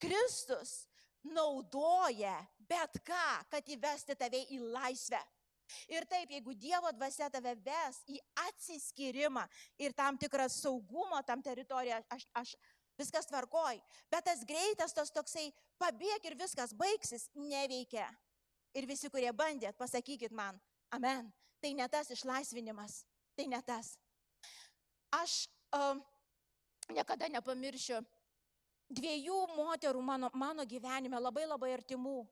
[0.00, 0.86] Kristus
[1.24, 2.36] naudoja
[2.68, 5.20] bet ką, kad įvesti tave į laisvę.
[5.92, 8.16] Ir taip, jeigu Dievo dvasia tave ves į
[8.46, 9.44] atsiskyrimą
[9.80, 12.54] ir tam tikrą saugumą, tam teritoriją, aš, aš
[12.98, 18.08] viskas tvarkoj, bet tas greitas, tas toksai pabėg ir viskas baigsis, neveikia.
[18.76, 20.56] Ir visi, kurie bandėt, pasakykit man,
[20.92, 21.28] amen,
[21.60, 23.02] tai ne tas išlaisvinimas,
[23.36, 23.94] tai ne tas.
[25.20, 26.00] Aš um,
[26.92, 28.00] niekada nepamiršiu
[28.88, 32.22] dviejų moterų mano, mano gyvenime, labai labai artimų.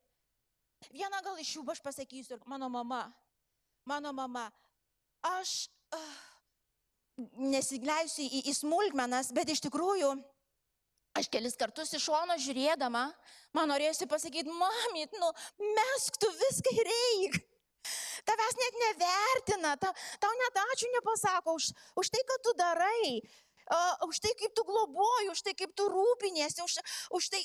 [0.93, 3.07] Vieną gal iš jų aš pasakysiu, mano mama.
[3.87, 4.49] Mano mama.
[5.25, 6.17] Aš uh,
[7.17, 10.13] nesileisiu į, į smulkmenas, bet iš tikrųjų,
[11.17, 13.07] aš kelis kartus iš šono žiūrėdama,
[13.57, 15.33] man norėjusi pasakyti, mamit, nu,
[15.77, 17.39] mesk tu viską ir eik.
[18.27, 21.71] Tavęs net nevertina, ta, tau net ačiū nepasako už,
[22.03, 23.21] už tai, kad tu darai,
[23.71, 26.79] uh, už tai, kaip tu globoji, už tai, kaip tu rūpinėsi, už,
[27.19, 27.43] už tai,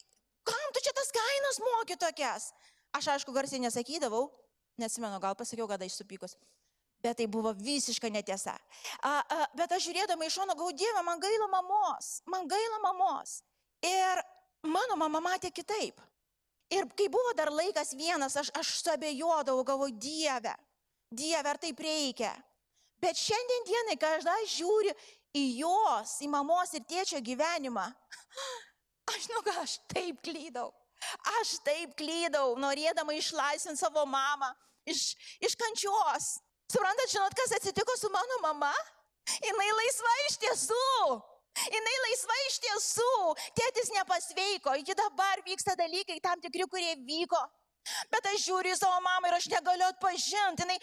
[0.47, 2.51] kam tu čia tas kainas moki tokias.
[2.91, 4.27] Aš aišku garsiai nesakydavau,
[4.81, 6.35] nesimenu, gal pasakiau, kada išsupykus.
[7.01, 8.53] Bet tai buvo visiška netiesa.
[9.01, 13.39] A, a, bet aš žiūrėdama iš šono gau Dievą, man gaila mamos, man gaila mamos.
[13.81, 14.21] Ir
[14.69, 15.97] mano mama matė kitaip.
[16.71, 20.53] Ir kai buvo dar laikas vienas, aš, aš suabejodavau, galvoju, Dieve,
[21.11, 22.31] Dieve, ar taip reikia.
[23.01, 24.93] Bet šiandien dienai, kai aš dar žiūriu
[25.37, 27.87] į jos, į mamos ir tėčio gyvenimą,
[29.11, 30.71] aš žinau, kad aš taip klydau.
[31.39, 34.51] Aš taip klydau, norėdama išlaisvinti savo mamą
[34.85, 36.35] iš, iš kančios.
[36.71, 38.71] Suprantat, žinot, kas atsitiko su mano mama?
[39.27, 40.91] Jis laisva iš tiesų.
[41.73, 43.15] Jis laisva iš tiesų.
[43.57, 44.75] Tėtis nepasveiko.
[44.79, 47.41] Iki dabar vyksta dalykai tam tikri, kurie vyko.
[48.13, 50.63] Bet aš žiūriu į savo mamą ir aš negaliu atpažinti.
[50.63, 50.77] Jinai,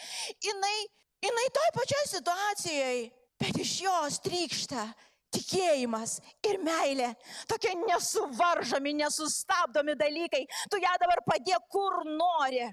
[0.45, 0.77] jinai,
[1.25, 3.09] jinai toj pačioj situacijoje.
[3.39, 4.89] Bet iš jos trykšta
[5.35, 7.13] tikėjimas ir meilė.
[7.51, 10.45] Tokie nesuvaržomi, nesustabdomi dalykai.
[10.73, 12.67] Tu ją dabar padėk kur nori.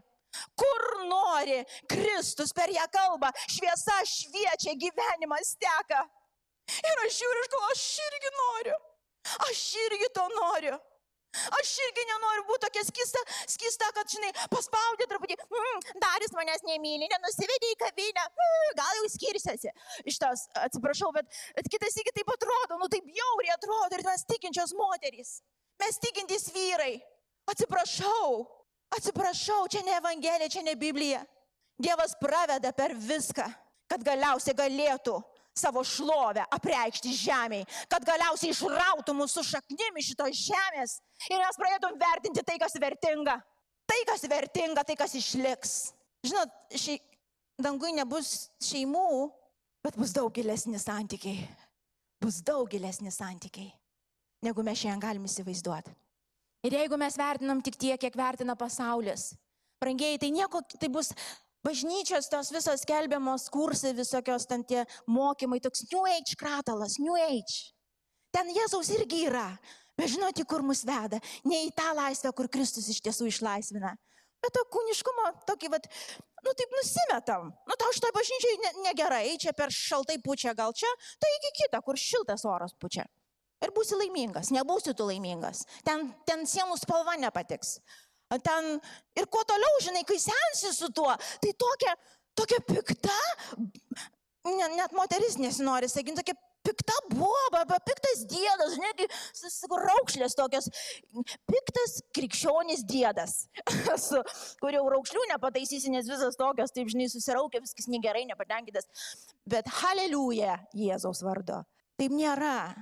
[0.59, 1.61] Kur nori.
[1.91, 3.31] Kristus per ją kalba.
[3.45, 6.01] Šviesa šviečia, gyvenimas teka.
[6.81, 8.77] Ir aš žiūriu, aš galvoju, aš irgi noriu.
[9.49, 10.77] Aš irgi to noriu.
[11.59, 13.21] Aš irgi nenoriu būti tokia skista,
[13.51, 19.11] skista kad, žinai, paspaudė truputį, mm, daris manęs nemyli, nenusivedė į kavinę, mm, gal jau
[19.15, 19.73] skirsiasi.
[20.05, 24.25] Iš tos, atsiprašau, bet, bet kitas iki taip atrodo, nu taip jauriai atrodo ir mes
[24.31, 25.39] tikinčios moterys,
[25.81, 26.95] mes tikintys vyrai.
[27.51, 28.41] Atsiprašau,
[28.97, 31.21] atsiprašau, čia ne Evangelija, čia ne Biblija.
[31.77, 33.45] Dievas praveda per viską,
[33.91, 35.19] kad galiausiai galėtų
[35.55, 40.97] savo šlovę apreikšti žemėje, kad galiausiai išrautų mūsų šaknimi šitos žemės
[41.29, 43.39] ir mes pradėtum vertinti tai, kas vertinga.
[43.85, 45.75] Tai, kas vertinga, tai, kas išliks.
[46.25, 46.97] Žinot, šei,
[47.61, 49.29] dangui nebus šeimų,
[49.85, 51.45] bet bus daug gilesni santykiai.
[52.23, 53.69] Bus daug gilesni santykiai,
[54.45, 55.93] negu mes šiandien galime įsivaizduoti.
[56.65, 59.35] Ir jeigu mes vertinam tik tiek, kiek vertina pasaulis,
[59.77, 61.11] brangiai, tai nieko, tai bus
[61.65, 67.73] bažnyčios tos visos skelbiamos kursai, visokios ten tie mokymai, toks New Age kratalas, New Age.
[68.35, 69.47] Ten Jėzaus irgi yra,
[69.97, 71.21] bet žinoti, kur mus veda.
[71.47, 73.95] Ne į tą laisvę, kur Kristus iš tiesų išlaisvina.
[74.43, 75.87] Bet to kūniškumo tokį, vat,
[76.45, 77.47] nu taip nusimetam.
[77.65, 81.81] Nu tau šitą bažnyčiai ne, negerai, čia per šaltai pučia gal čia, tai iki kitą,
[81.85, 83.07] kur šiltas oras pučia.
[83.63, 85.63] Ir būsi laimingas, nebūsi tu laimingas.
[85.87, 87.79] Ten, ten sienų spalva nepatiks.
[88.29, 88.71] Ten
[89.19, 91.93] ir kuo toliau, žinai, kai sensi su tuo, tai tokia,
[92.37, 93.13] tokia pikta,
[94.49, 99.07] ne, net moteris nesinori, sakykim, tokia pikta boba, arba piktas dėdas, žinai,
[99.85, 100.71] raukšlės tokios,
[101.51, 103.37] piktas krikščionis dėdas,
[104.07, 104.23] su,
[104.61, 108.89] kur jau raukšlių nepataisysi, nes visas tokios, taip žinai, susiraukia, viskas negerai, nepatenkintas.
[109.45, 111.61] Bet haleliuja Jėzaus vardu.
[112.01, 112.73] Taip nėra.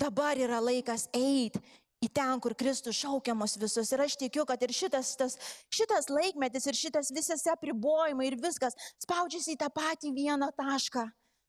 [0.00, 1.60] Dabar yra laikas eiti
[2.02, 3.92] į ten, kur Kristus šaukia mus visus.
[3.94, 5.36] Ir aš tikiu, kad ir šitas, tas,
[5.72, 11.06] šitas laikmetis, ir šitas visas apribojimai, ir viskas spaudžiasi į tą patį vieną tašką.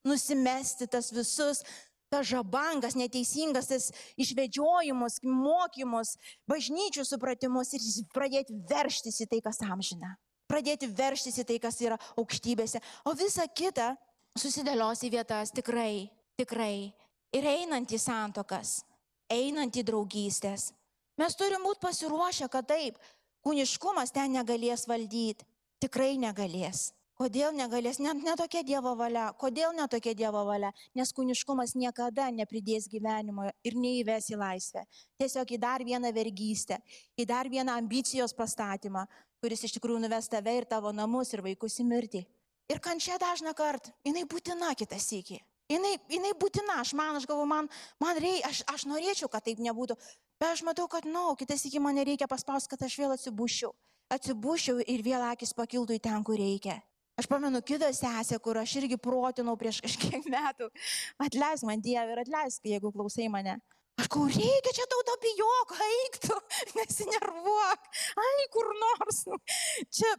[0.08, 1.64] Nusimesti tas visus,
[2.12, 3.90] tas žabangas, neteisingas, tas
[4.20, 6.18] išvedžiojimus, mokymus,
[6.50, 10.14] bažnyčių supratimus ir pradėti verštis į tai, kas amžina.
[10.52, 12.84] Pradėti verštis į tai, kas yra aukštybėse.
[13.10, 13.94] O visa kita
[14.38, 16.92] susidėlios į vietas tikrai, tikrai.
[17.34, 18.84] Ir einant į santokas,
[19.34, 20.72] einant į draugystės.
[21.20, 22.98] Mes turim būti pasiruošę, kad taip,
[23.46, 25.46] kūniškumas ten negalės valdyti.
[25.84, 26.94] Tikrai negalės.
[27.14, 28.00] Kodėl negalės?
[28.02, 29.28] Net ne tokia Dievo valia.
[29.38, 30.72] Kodėl ne tokia Dievo valia?
[30.98, 34.82] Nes kūniškumas niekada nepridės gyvenimo ir neįves į laisvę.
[35.22, 36.80] Tiesiog į dar vieną vergystę,
[37.14, 39.06] į dar vieną ambicijos pastatymą,
[39.44, 42.26] kuris iš tikrųjų nuves tave ir tavo namus ir vaikus į mirtį.
[42.74, 45.38] Ir kančia dažna kart, jinai būtina kitas iki.
[45.74, 47.70] Jinai, jinai būtina, aš man, aš galvoju, man,
[48.04, 49.98] man reikia, aš, aš norėčiau, kad taip nebūtų.
[50.42, 53.74] Bet aš matau, kad, na, no, kitas iki mane reikia paspausti, kad aš vėl atsibušiau.
[54.14, 56.82] Atsibušiau ir vėl akis pakiltų į ten, kur reikia.
[57.18, 60.70] Aš pamenu kitą sesę, kur aš irgi protinau prieš kažkiek metų.
[61.22, 63.60] Atleisk man Dievą ir atleisk, jeigu klausai mane.
[64.02, 66.38] Aš kau reikia čia tau to bijok, eiktų,
[66.80, 67.92] nesinervuok,
[68.26, 69.22] ai kur nors.
[69.94, 70.16] Čia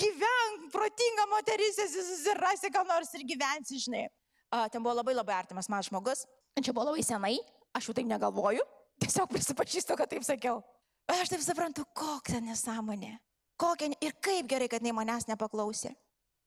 [0.00, 4.06] gyvenk, protinga moteris, esi susirasi, ką nors ir gyvensi, žinai.
[4.52, 6.26] Ten buvo labai labai artimas man žmogus.
[6.60, 7.38] Čia buvo labai senai,
[7.72, 8.64] aš jau taip negalvoju.
[9.00, 10.60] Tiesiog prisipažįstu, kad taip sakiau.
[11.08, 13.16] Bet aš taip suprantu, kokia nesąmonė.
[13.58, 15.94] Kokia ir kaip gerai, kad jinai manęs nepaklausė.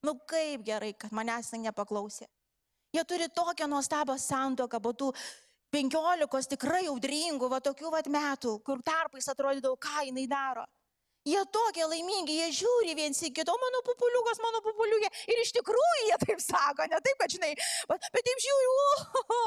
[0.05, 2.27] Nu kaip gerai, kad manęs nepaklausė.
[2.93, 5.09] Jie turi tokią nuostabą santoką, po tų
[5.73, 10.63] penkiolikos tikrai audringų, va tokių va metų, kur tarpais atrodydavo, ką jinai daro.
[11.25, 15.09] Jie tokie laimingi, jie žiūri viens į kitą, mano pupuliukas, mano pupuliukė.
[15.33, 17.53] Ir iš tikrųjų jie taip sako, ne taip, kad žinai,
[17.89, 18.67] bet, bet taip žiūri,
[19.23, 19.39] o,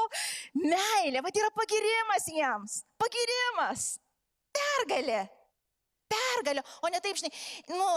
[0.59, 3.85] meilė, bet yra pagirimas jiems, pagirimas,
[4.59, 5.23] pergalė,
[6.11, 7.31] pergalė, o ne taip, žinai,
[7.71, 7.87] nu,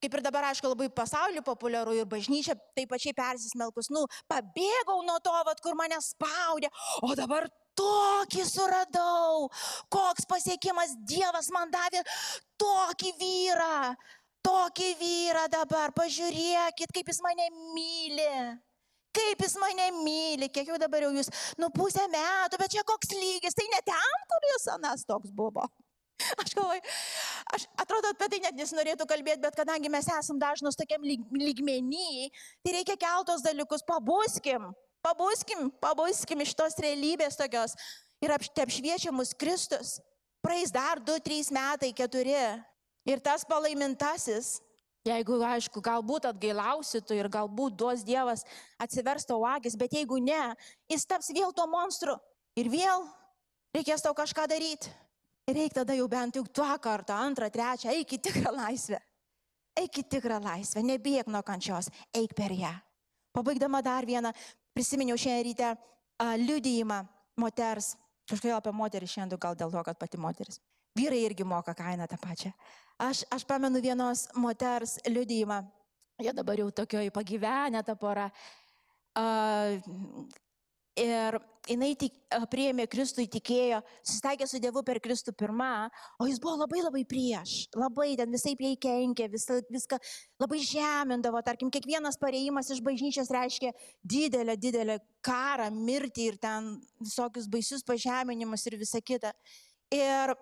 [0.00, 5.18] kaip ir dabar, aišku, labai pasauliu populiaru ir bažnyčia taip pačiai persismelkus, nu, pabėgau nuo
[5.20, 6.70] to, vat, kur mane spaudė,
[7.04, 9.48] o dabar tokį suradau,
[9.92, 12.02] koks pasiekimas Dievas man davė,
[12.60, 13.94] tokį vyrą,
[14.46, 18.32] tokį vyrą dabar, pažiūrėkit, kaip jis mane myli.
[19.18, 23.14] Kaip jis mane myli, kiek jau dabar jau jūs, nu pusę metų, bet čia koks
[23.16, 25.64] lygis, tai ne ten, kur jūs anas toks buvo.
[26.42, 26.82] Aš galvoju,
[27.54, 32.26] aš atrodo, apie tai net nesinorėtų kalbėti, bet kadangi mes esam dažnus tokiam lyg, lygmenį,
[32.66, 34.66] tai reikia keltos dalykus, pabuskim,
[35.04, 37.76] pabuskim, pabuskim iš tos realybės tokios
[38.24, 39.98] ir apšviečia mus Kristus.
[40.44, 42.42] Praeis dar 2, 3 metai, 4.
[43.08, 44.58] Ir tas palaimintasis,
[45.06, 48.44] jeigu, aišku, galbūt atgailausitų ir galbūt duos Dievas
[48.80, 50.54] atsivers tavo akis, bet jeigu ne,
[50.90, 52.18] jis taps vėl to monstru.
[52.58, 53.06] Ir vėl
[53.74, 54.90] reikės tau kažką daryti.
[55.48, 58.98] Reikia tada jau bent jau tą kartą, antrą, trečią, eik į tikrą laisvę.
[59.78, 62.74] Eik į tikrą laisvę, nebėg nuo kančios, eik per ją.
[63.32, 64.34] Pabaigdama dar vieną,
[64.78, 67.02] prisiminiau šiandien ryte a, liudijimą
[67.42, 67.96] moters.
[68.28, 70.60] Kažkaip apie moterį šiandien gal dėl to, kad pati moteris.
[70.98, 72.52] Vyrai irgi moka kainą tą pačią.
[73.02, 75.62] Aš, aš pamenu vienos moters liudijimą.
[76.18, 78.28] Jie dabar jau tokioji pagyvenę ta pora.
[79.14, 79.24] A,
[80.98, 81.38] ir
[81.68, 85.88] jinai tik, a, priėmė Kristų, įtikėjo, susitaikė su Dievu per Kristų pirmą,
[86.20, 89.98] o jis buvo labai labai prieš, labai ten visai jai kenkė, visą, viską
[90.40, 93.72] labai žemindavo, tarkim, kiekvienas pareimas iš bažnyčios reiškia
[94.02, 99.34] didelę, didelę karą, mirtį ir ten visokius baisius pažeminimus ir visa kita.
[99.94, 100.34] Ir,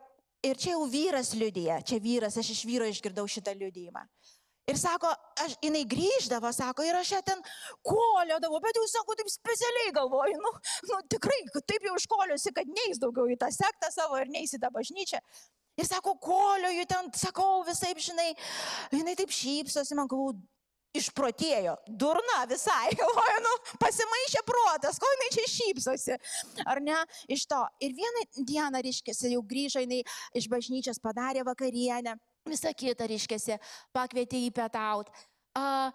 [0.46, 4.07] ir čia jau vyras liudija, čia vyras, aš iš vyro išgirdau šitą liudijimą.
[4.66, 5.12] Ir sako,
[5.44, 7.42] aš, jinai grįždavo, sako, ir aš ją ten
[7.86, 10.52] koliodavau, bet jau sako, taip specialiai galvoju, nu,
[10.90, 11.38] nu tikrai,
[11.70, 15.22] taip jau iškoliuosi, kad neįs daugiau į tą sektą savo ir neįs į tą bažnyčią.
[15.78, 18.32] Ir sako, kolioju ten, sakau, visai, žinai,
[18.90, 20.40] jinai taip šypsosi, man galvoju,
[20.96, 26.16] išprotėjo, durna visai, galvoju, nu, pasimaišė protas, ko jinai čia šypsosi,
[26.66, 27.62] ar ne, iš to.
[27.86, 30.02] Ir vieną dieną, reiškia, jau grįžo jinai
[30.34, 32.16] iš bažnyčios, padarė vakarienę
[32.51, 33.59] visą kitą, reiškia,
[33.94, 35.11] pakvietė į pietaut.
[35.57, 35.88] Uh,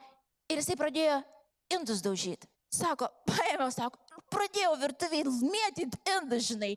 [0.51, 1.21] ir jisai pradėjo
[1.75, 2.49] indus daužyti.
[2.71, 3.99] Sako, paėmiau, sako,
[4.31, 6.75] pradėjau virtuviai mėtyti indus, žinai.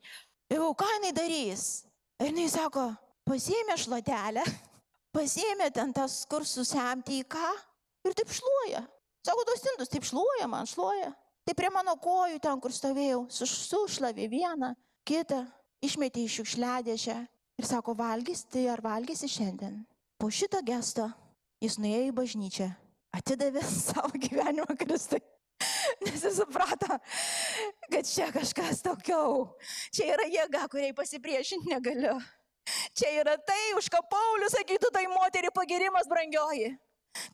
[0.51, 1.85] Jau ką jinai darys?
[2.19, 2.89] Ir jinai sako,
[3.29, 4.43] pasiėmė šluotelę,
[5.17, 7.51] pasiėmė ten tas, kur susemti į ką
[8.09, 8.83] ir taip šluoja.
[9.25, 11.13] Sako, tos indus taip šluoja, man šluoja.
[11.45, 14.73] Tai prie mano kojų ten, kur stovėjau, sušlavė vieną,
[15.09, 15.43] kitą,
[15.85, 17.19] išmetė į šiukšliadėžę
[17.61, 19.85] Ir sako, valgys, tai ar valgysi šiandien?
[20.19, 21.07] Po šito gesto
[21.63, 22.67] jis nuėjo į bažnyčią,
[23.15, 25.23] atidavė savo gyvenimą Kristui.
[26.05, 26.99] Nes jis suprato,
[27.93, 29.55] kad čia kažkas daugiau.
[29.95, 32.17] Čia yra jėga, kuriai pasipriešinti negaliu.
[32.97, 36.73] Čia yra tai, už ką Paulius sakytų tai moteriai pagirimas brangioji.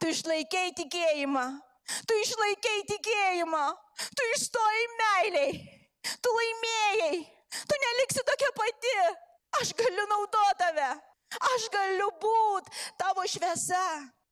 [0.01, 1.47] Tu išlaikiai tikėjimą.
[2.07, 3.65] Tu išlaikiai tikėjimą.
[4.17, 5.53] Tu išstojai meiliai.
[6.21, 7.19] Tu laimėjai.
[7.51, 8.97] Tu neliksi tokia pati.
[9.59, 10.91] Aš galiu naudoti tave.
[11.55, 13.85] Aš galiu būti tavo šviesa.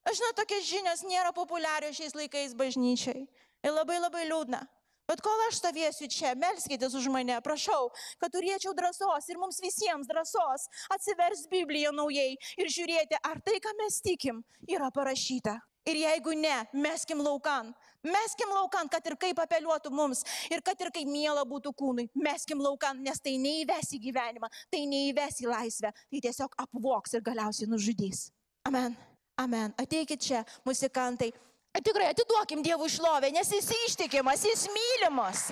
[0.08, 3.26] Aš žinau, tokios žinios nėra populiarios šiais laikais bažnyčiai.
[3.66, 4.62] Ir labai labai liūdna.
[5.08, 7.88] Bet kol aš stovėsiu čia, melskitės už mane, prašau,
[8.20, 13.72] kad turėčiau drąsos ir mums visiems drąsos atsivers Bibliją naujai ir žiūrėti, ar tai, ką
[13.80, 15.56] mes tikim, yra parašyta.
[15.86, 17.70] Ir jeigu ne, meskim laukan.
[18.04, 20.22] Meskim laukan, kad ir kaip apeliuotų mums
[20.52, 22.06] ir kad ir kaip miela būtų kūnui.
[22.14, 27.24] Meskim laukan, nes tai neįves į gyvenimą, tai neįves į laisvę, tai tiesiog apvoks ir
[27.26, 28.28] galiausiai nužudys.
[28.68, 28.94] Amen.
[29.38, 29.74] Amen.
[29.78, 31.30] Ateikit čia, muzikantai.
[31.78, 35.48] Tikrai atiduokim Dievui šlovę, nes jis ištikimas, jis mylimas.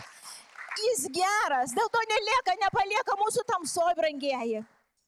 [0.76, 4.64] Jis geras, dėl to nelieka, nepalieka mūsų tamsoj, brangieji.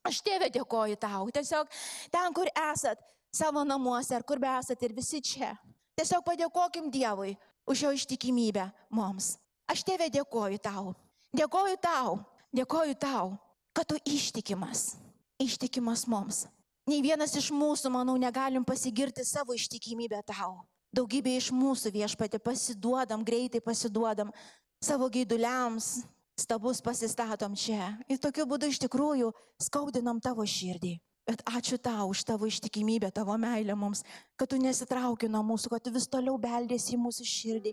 [0.06, 1.26] Aš tėvė dėkoju tau.
[1.34, 1.68] Tiesiog
[2.12, 3.02] ten, kur esat,
[3.34, 5.54] savo namuose, ar kur be esat ir visi čia.
[5.98, 7.34] Tiesiog padėkokim Dievui
[7.68, 9.36] už jo ištikimybę mums.
[9.68, 10.94] Aš tėvė dėkoju tau.
[11.36, 12.18] Dėkoju tau.
[12.54, 13.34] Dėkoju tau,
[13.76, 14.96] kad tu ištikimas.
[15.38, 16.46] Ištikimas mums.
[16.88, 20.62] Nei vienas iš mūsų, manau, negalim pasigirti savo ištikimybę tau.
[20.96, 24.32] Daugybė iš mūsų viešpatį pasiduodam, greitai pasiduodam
[24.80, 25.98] savo gaiduliams,
[26.38, 27.92] stabus pasistatom čia.
[28.08, 30.96] Ir tokiu būdu iš tikrųjų skaudinam tavo širdį.
[31.28, 34.00] Bet ačiū tau už tavo ištikimybę, tavo meilę mums,
[34.40, 37.72] kad tu nesitrauki nuo mūsų, kad tu vis toliau beldėsi į mūsų širdį,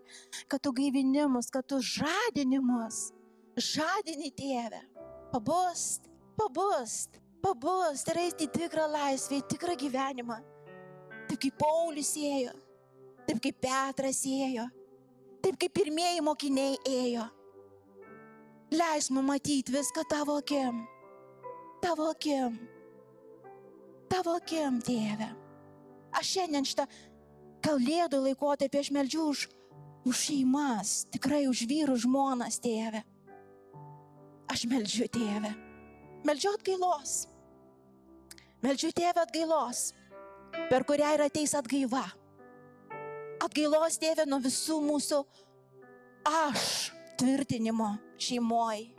[0.51, 3.13] kad tu gaivinimus, kad tu žadinimus,
[3.55, 4.81] žadini tėvę.
[5.31, 10.41] Pabust, pabust, pabust ir eiti į tikrą laisvę, į tikrą gyvenimą.
[11.31, 12.51] Taip kaip Paulius ėjo,
[13.23, 14.67] taip kaip Petras ėjo,
[15.39, 17.31] taip kaip pirmieji mokiniai ėjo.
[18.75, 20.83] Leis man matyti viską tavo akim,
[21.79, 22.57] tavo akim,
[24.11, 25.29] tavo akim, tėve.
[26.15, 26.87] Aš šiandien šitą
[27.65, 29.45] kalėdų laikotarpį aš meldžiu už,
[30.05, 33.03] už šeimas, tikrai už vyrų žmonas, tėve.
[34.51, 35.55] Aš meldžiu, tėve.
[36.25, 37.25] Meldžiu atgailos.
[38.65, 39.89] Meldžiu, tėve, atgailos,
[40.69, 42.05] per kurią ir ateis atgaiva
[43.45, 45.21] atgailos tėvė nuo visų mūsų
[46.25, 48.89] aš tvirtinimo šeimoji,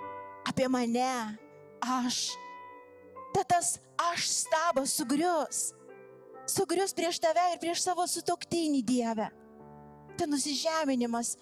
[0.49, 1.37] apie mane,
[1.83, 2.31] aš.
[3.35, 5.73] Tad tas aš stabas sugrius,
[6.49, 9.31] sugrius prieš tave ir prieš savo sutoktinį Dievę.
[10.17, 11.37] Ten nusižeminimas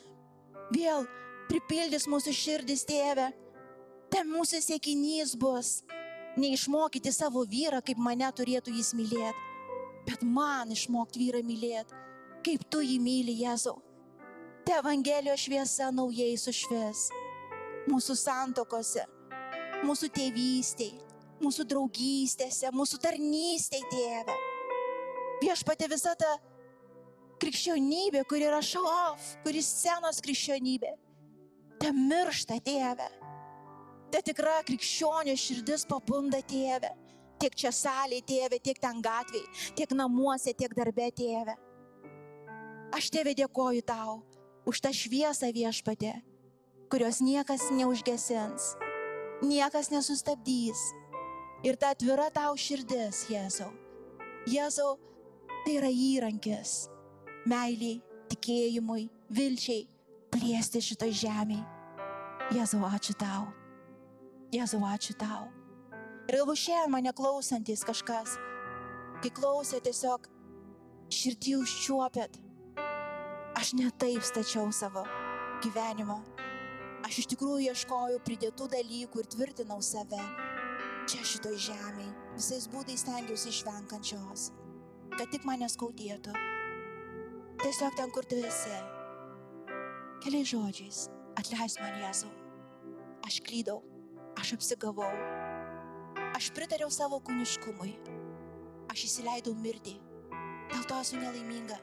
[0.75, 1.07] vėl
[1.51, 3.31] pripildys mūsų širdis tėvę.
[4.11, 5.83] Ten mūsų siekinys bus
[6.39, 9.45] neišmokyti savo vyrą, kaip mane turėtų jis mylėti,
[10.07, 12.05] bet man išmokti vyrą mylėti
[12.45, 13.79] kaip tu jį myli, Jėzau.
[14.65, 17.11] Te Evangelijos šviesa naujai sušvies.
[17.85, 19.03] mūsų santokose,
[19.85, 21.04] mūsų tėvystėje,
[21.43, 24.37] mūsų draugystėse, mūsų tarnystėje, tėve.
[25.43, 26.31] Viešpatė visa ta
[27.43, 30.93] krikščionybė, kuri yra šof, kuri scenos krikščionybė,
[31.83, 33.09] te miršta, tėve.
[34.15, 36.93] Te tikra krikščionio širdis pabunda, tėve.
[37.43, 41.57] Tiek čia salėje, tėve, tiek ten gatvėje, tiek namuose, tiek darbe, tėve.
[42.95, 44.21] Aš tėve dėkoju tau
[44.71, 46.15] už tą šviesą viešpatė,
[46.93, 48.77] kurios niekas neužgesins,
[49.43, 50.81] niekas nesustabdys.
[51.65, 53.71] Ir ta atvira tau širdis, Jėzau.
[54.53, 54.99] Jėzau,
[55.65, 56.91] tai yra įrankis
[57.49, 59.87] meiliai, tikėjimui, vilčiai
[60.35, 61.65] plėsti šitoj žemėje.
[62.53, 63.49] Jėzau, ačiū tau.
[64.53, 65.49] Jėzau, ačiū tau.
[66.29, 68.37] Ir galbūt šiandien mane klausantis kažkas,
[69.25, 70.29] kai klausė tiesiog
[71.17, 72.41] širdį užčiuopėt,
[73.57, 75.09] aš netaip stačiau savo
[75.65, 76.21] gyvenimo.
[77.09, 80.21] Aš iš tikrųjų ieškojau pridėtų dalykų ir tvirtinau save
[81.09, 82.13] čia šitoj žemėje.
[82.35, 84.49] Visais būdais stengiausi išvenkančios,
[85.15, 86.35] kad tik mane skaudėtų.
[87.63, 88.79] Tiesiog ten, kur tu esi.
[90.25, 91.05] Keliais žodžiais,
[91.39, 92.33] atleis man Jėzau.
[93.25, 93.83] Aš klydau,
[94.41, 95.13] aš apsigavau.
[96.35, 97.95] Aš pritariau savo kūniškumui.
[98.93, 99.95] Aš įsileidau mirtį.
[100.73, 101.79] Dėl to esu nelaiminga.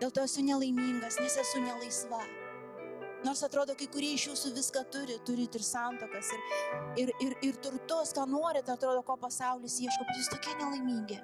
[0.00, 2.20] Dėl to esu nelaimingas, nes esu nelaisva.
[3.24, 6.42] Nors atrodo, kai kurie iš jūsų viską turi, turit ir santokas, ir,
[7.00, 11.18] ir, ir, ir turtus, ką norit, atrodo, ko pasaulis ieško, bet jūs tokie nelaimingi.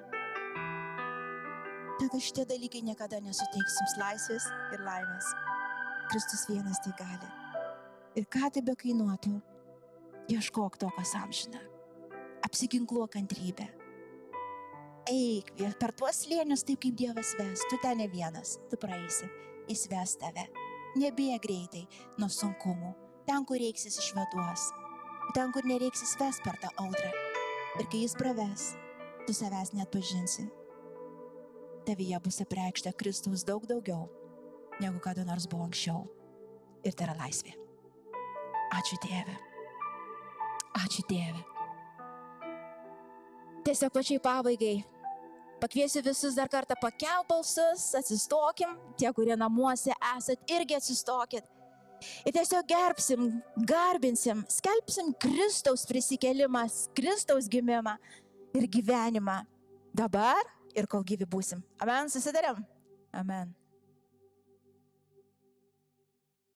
[2.01, 5.29] Tada šitie dalykai niekada nesuteiks jums laisvės ir laimės.
[6.09, 7.29] Kristus vienas tai gali.
[8.17, 9.37] Ir ką tai be kainuotų,
[10.33, 11.61] ieškok to, kas amžina.
[12.43, 13.69] Apsiginkluok kantrybę.
[15.13, 17.63] Eik per tuos slėnius taip, kaip Dievas ves.
[17.69, 19.29] Tu ten ne vienas, tu praeisi.
[19.69, 20.47] Jis ves tave.
[20.93, 21.87] Nebėg greitai
[22.21, 22.93] nuo sunkumų.
[23.25, 24.67] Ten, kur reiksis išvaduos.
[25.33, 27.09] Ten, kur nereiksis ves per tą audrą.
[27.79, 28.65] Ir kai jis praves,
[29.25, 30.45] tu savęs net pažinsi.
[31.87, 34.05] Tavyje bus apreikšta Kristaus daug daugiau,
[34.83, 36.05] negu kada nors buvo anksčiau.
[36.85, 37.55] Ir tai yra laisvė.
[38.77, 39.35] Ačiū Dieve.
[40.83, 41.41] Ačiū Dieve.
[43.63, 44.83] Tiesiog pačiai pabaigai.
[45.63, 51.47] Pakviesiu visus dar kartą pakel balsus, atsistokim, tie, kurie namuose esat, irgi atsistokit.
[52.27, 53.29] Ir tiesiog gerbsim,
[53.69, 56.65] garbinsim, skelbsim Kristaus prisikelimą,
[56.99, 57.95] Kristaus gimimą
[58.59, 59.39] ir gyvenimą.
[59.95, 60.43] Dabar
[60.75, 61.63] ir kol gyvi būsim.
[61.79, 62.59] Amen, susidarėm.
[63.15, 63.55] Amen.